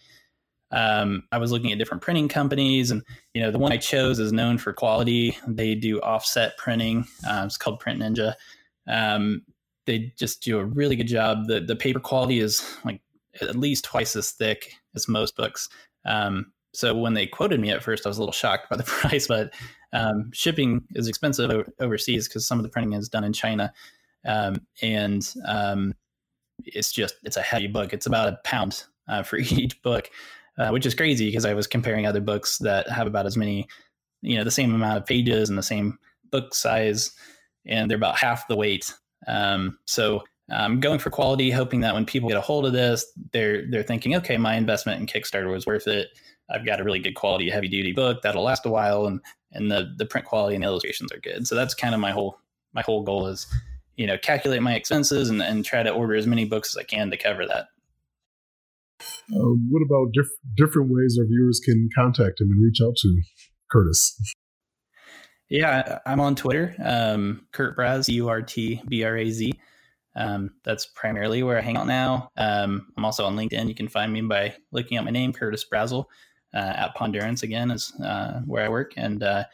Um, 0.71 1.23
I 1.31 1.37
was 1.37 1.51
looking 1.51 1.71
at 1.71 1.77
different 1.77 2.01
printing 2.01 2.27
companies, 2.27 2.91
and 2.91 3.03
you 3.33 3.41
know 3.41 3.51
the 3.51 3.59
one 3.59 3.71
I 3.71 3.77
chose 3.77 4.19
is 4.19 4.33
known 4.33 4.57
for 4.57 4.73
quality. 4.73 5.37
They 5.47 5.75
do 5.75 6.01
offset 6.01 6.57
printing. 6.57 7.05
Uh, 7.27 7.43
it's 7.45 7.57
called 7.57 7.81
PrintNinja. 7.81 8.33
Um, 8.87 9.43
they 9.85 10.13
just 10.17 10.41
do 10.41 10.59
a 10.59 10.65
really 10.65 10.95
good 10.95 11.07
job. 11.07 11.47
the 11.47 11.61
The 11.61 11.75
paper 11.75 11.99
quality 11.99 12.39
is 12.39 12.77
like 12.83 13.01
at 13.41 13.55
least 13.55 13.85
twice 13.85 14.15
as 14.15 14.31
thick 14.31 14.73
as 14.95 15.07
most 15.07 15.35
books. 15.35 15.69
Um, 16.05 16.51
so 16.73 16.95
when 16.95 17.13
they 17.13 17.27
quoted 17.27 17.59
me 17.59 17.69
at 17.69 17.83
first, 17.83 18.05
I 18.05 18.09
was 18.09 18.17
a 18.17 18.21
little 18.21 18.33
shocked 18.33 18.69
by 18.69 18.77
the 18.77 18.83
price, 18.87 19.27
but 19.27 19.53
um, 19.93 20.31
shipping 20.33 20.83
is 20.95 21.07
expensive 21.07 21.69
overseas 21.79 22.27
because 22.27 22.47
some 22.47 22.59
of 22.59 22.63
the 22.63 22.69
printing 22.69 22.93
is 22.93 23.09
done 23.09 23.23
in 23.23 23.33
China, 23.33 23.71
um, 24.25 24.57
and 24.81 25.33
um, 25.45 25.93
it's 26.65 26.91
just 26.91 27.15
it's 27.23 27.37
a 27.37 27.41
heavy 27.41 27.67
book. 27.67 27.93
It's 27.93 28.07
about 28.07 28.29
a 28.29 28.39
pound 28.43 28.83
uh, 29.07 29.23
for 29.23 29.37
each 29.37 29.81
book, 29.83 30.09
uh, 30.57 30.69
which 30.69 30.85
is 30.85 30.95
crazy 30.95 31.27
because 31.27 31.45
I 31.45 31.53
was 31.53 31.67
comparing 31.67 32.07
other 32.07 32.21
books 32.21 32.57
that 32.59 32.89
have 32.89 33.07
about 33.07 33.27
as 33.27 33.37
many, 33.37 33.67
you 34.21 34.37
know, 34.37 34.43
the 34.43 34.51
same 34.51 34.73
amount 34.73 34.97
of 34.97 35.05
pages 35.05 35.49
and 35.49 35.57
the 35.57 35.63
same 35.63 35.99
book 36.31 36.55
size, 36.55 37.11
and 37.65 37.89
they're 37.89 37.97
about 37.97 38.17
half 38.17 38.47
the 38.47 38.55
weight. 38.55 38.91
Um, 39.27 39.77
so 39.85 40.23
I'm 40.49 40.79
going 40.79 40.99
for 40.99 41.09
quality, 41.09 41.51
hoping 41.51 41.81
that 41.81 41.93
when 41.93 42.05
people 42.05 42.29
get 42.29 42.37
a 42.37 42.41
hold 42.41 42.65
of 42.65 42.73
this, 42.73 43.05
they're 43.31 43.69
they're 43.69 43.83
thinking, 43.83 44.15
okay, 44.15 44.37
my 44.37 44.55
investment 44.55 44.99
in 44.99 45.07
Kickstarter 45.07 45.51
was 45.51 45.65
worth 45.65 45.87
it. 45.87 46.09
I've 46.49 46.65
got 46.65 46.81
a 46.81 46.83
really 46.83 46.99
good 46.99 47.15
quality, 47.15 47.49
heavy 47.49 47.69
duty 47.69 47.93
book 47.93 48.21
that'll 48.21 48.43
last 48.43 48.65
a 48.65 48.69
while, 48.69 49.05
and 49.05 49.21
and 49.51 49.71
the 49.71 49.93
the 49.97 50.05
print 50.05 50.27
quality 50.27 50.55
and 50.55 50.63
illustrations 50.63 51.11
are 51.11 51.19
good. 51.19 51.47
So 51.47 51.55
that's 51.55 51.73
kind 51.73 51.93
of 51.93 52.01
my 52.01 52.11
whole 52.11 52.39
my 52.73 52.81
whole 52.81 53.03
goal 53.03 53.27
is, 53.27 53.47
you 53.95 54.05
know, 54.05 54.17
calculate 54.17 54.61
my 54.61 54.73
expenses 54.75 55.29
and, 55.29 55.41
and 55.41 55.63
try 55.63 55.83
to 55.83 55.91
order 55.91 56.15
as 56.15 56.27
many 56.27 56.45
books 56.45 56.75
as 56.75 56.77
I 56.77 56.83
can 56.83 57.09
to 57.11 57.17
cover 57.17 57.45
that. 57.45 57.67
Um, 59.35 59.69
what 59.71 59.81
about 59.81 60.11
diff- 60.13 60.39
different 60.57 60.89
ways 60.91 61.17
our 61.19 61.25
viewers 61.25 61.61
can 61.63 61.89
contact 61.95 62.41
him 62.41 62.49
and 62.51 62.63
reach 62.63 62.79
out 62.83 62.95
to 62.97 63.21
Curtis? 63.71 64.19
Yeah, 65.49 65.99
I'm 66.05 66.19
on 66.19 66.35
Twitter, 66.35 66.75
um, 66.83 67.45
Curt 67.51 67.77
Braz, 67.77 68.09
U 68.09 68.27
R 68.27 68.41
T 68.41 68.81
B 68.87 69.03
R 69.03 69.17
A 69.17 69.29
Z. 69.29 69.53
Um, 70.15 70.51
that's 70.63 70.85
primarily 70.85 71.43
where 71.43 71.57
I 71.57 71.61
hang 71.61 71.77
out 71.77 71.87
now. 71.87 72.29
Um, 72.37 72.91
I'm 72.95 73.05
also 73.05 73.25
on 73.25 73.35
LinkedIn. 73.35 73.67
You 73.67 73.75
can 73.75 73.87
find 73.87 74.13
me 74.13 74.21
by 74.21 74.55
looking 74.71 74.97
at 74.97 75.03
my 75.03 75.11
name, 75.11 75.33
Curtis 75.33 75.65
Brazzell. 75.71 76.05
Uh, 76.53 76.73
at 76.75 76.95
Pondurance 76.95 77.41
again 77.41 77.71
is 77.71 77.91
uh, 78.03 78.41
where 78.45 78.63
I 78.63 78.69
work, 78.69 78.93
and 78.95 79.23
uh, 79.23 79.45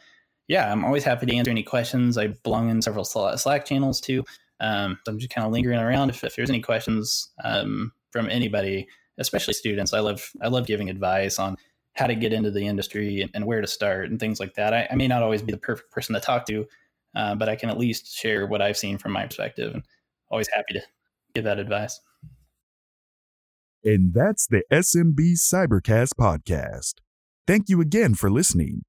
yeah, 0.48 0.70
I'm 0.70 0.84
always 0.84 1.02
happy 1.02 1.24
to 1.24 1.34
answer 1.34 1.50
any 1.50 1.62
questions. 1.62 2.18
I 2.18 2.26
belong 2.26 2.68
in 2.68 2.82
several 2.82 3.04
Slack 3.04 3.64
channels 3.64 4.02
too. 4.02 4.22
Um, 4.60 4.98
so 5.04 5.12
I'm 5.12 5.18
just 5.18 5.32
kind 5.32 5.46
of 5.46 5.52
lingering 5.52 5.78
around. 5.78 6.10
If, 6.10 6.22
if 6.24 6.36
there's 6.36 6.50
any 6.50 6.60
questions 6.60 7.30
um, 7.42 7.92
from 8.10 8.28
anybody, 8.28 8.86
especially 9.16 9.54
students, 9.54 9.94
I 9.94 10.00
love 10.00 10.30
I 10.42 10.48
love 10.48 10.66
giving 10.66 10.90
advice 10.90 11.38
on 11.38 11.56
how 11.94 12.06
to 12.06 12.14
get 12.14 12.32
into 12.32 12.50
the 12.50 12.66
industry 12.66 13.22
and, 13.22 13.30
and 13.34 13.46
where 13.46 13.60
to 13.60 13.66
start 13.66 14.10
and 14.10 14.20
things 14.20 14.40
like 14.40 14.54
that. 14.54 14.74
I, 14.74 14.88
I, 14.90 14.94
may 14.94 15.08
not 15.08 15.22
always 15.22 15.42
be 15.42 15.52
the 15.52 15.58
perfect 15.58 15.90
person 15.90 16.14
to 16.14 16.20
talk 16.20 16.46
to, 16.46 16.66
uh, 17.16 17.34
but 17.34 17.48
I 17.48 17.56
can 17.56 17.68
at 17.68 17.78
least 17.78 18.14
share 18.14 18.46
what 18.46 18.62
I've 18.62 18.76
seen 18.76 18.96
from 18.96 19.12
my 19.12 19.26
perspective. 19.26 19.74
And 19.74 19.82
always 20.30 20.48
happy 20.52 20.74
to 20.74 20.82
give 21.34 21.44
that 21.44 21.58
advice. 21.58 21.98
And 23.82 24.12
that's 24.12 24.46
the 24.46 24.62
SMB 24.70 25.38
Cybercast 25.38 26.10
podcast. 26.18 26.96
Thank 27.46 27.70
you 27.70 27.80
again 27.80 28.14
for 28.14 28.30
listening. 28.30 28.82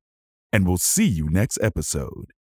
and 0.56 0.66
we'll 0.66 0.78
see 0.78 1.04
you 1.04 1.28
next 1.28 1.58
episode. 1.60 2.32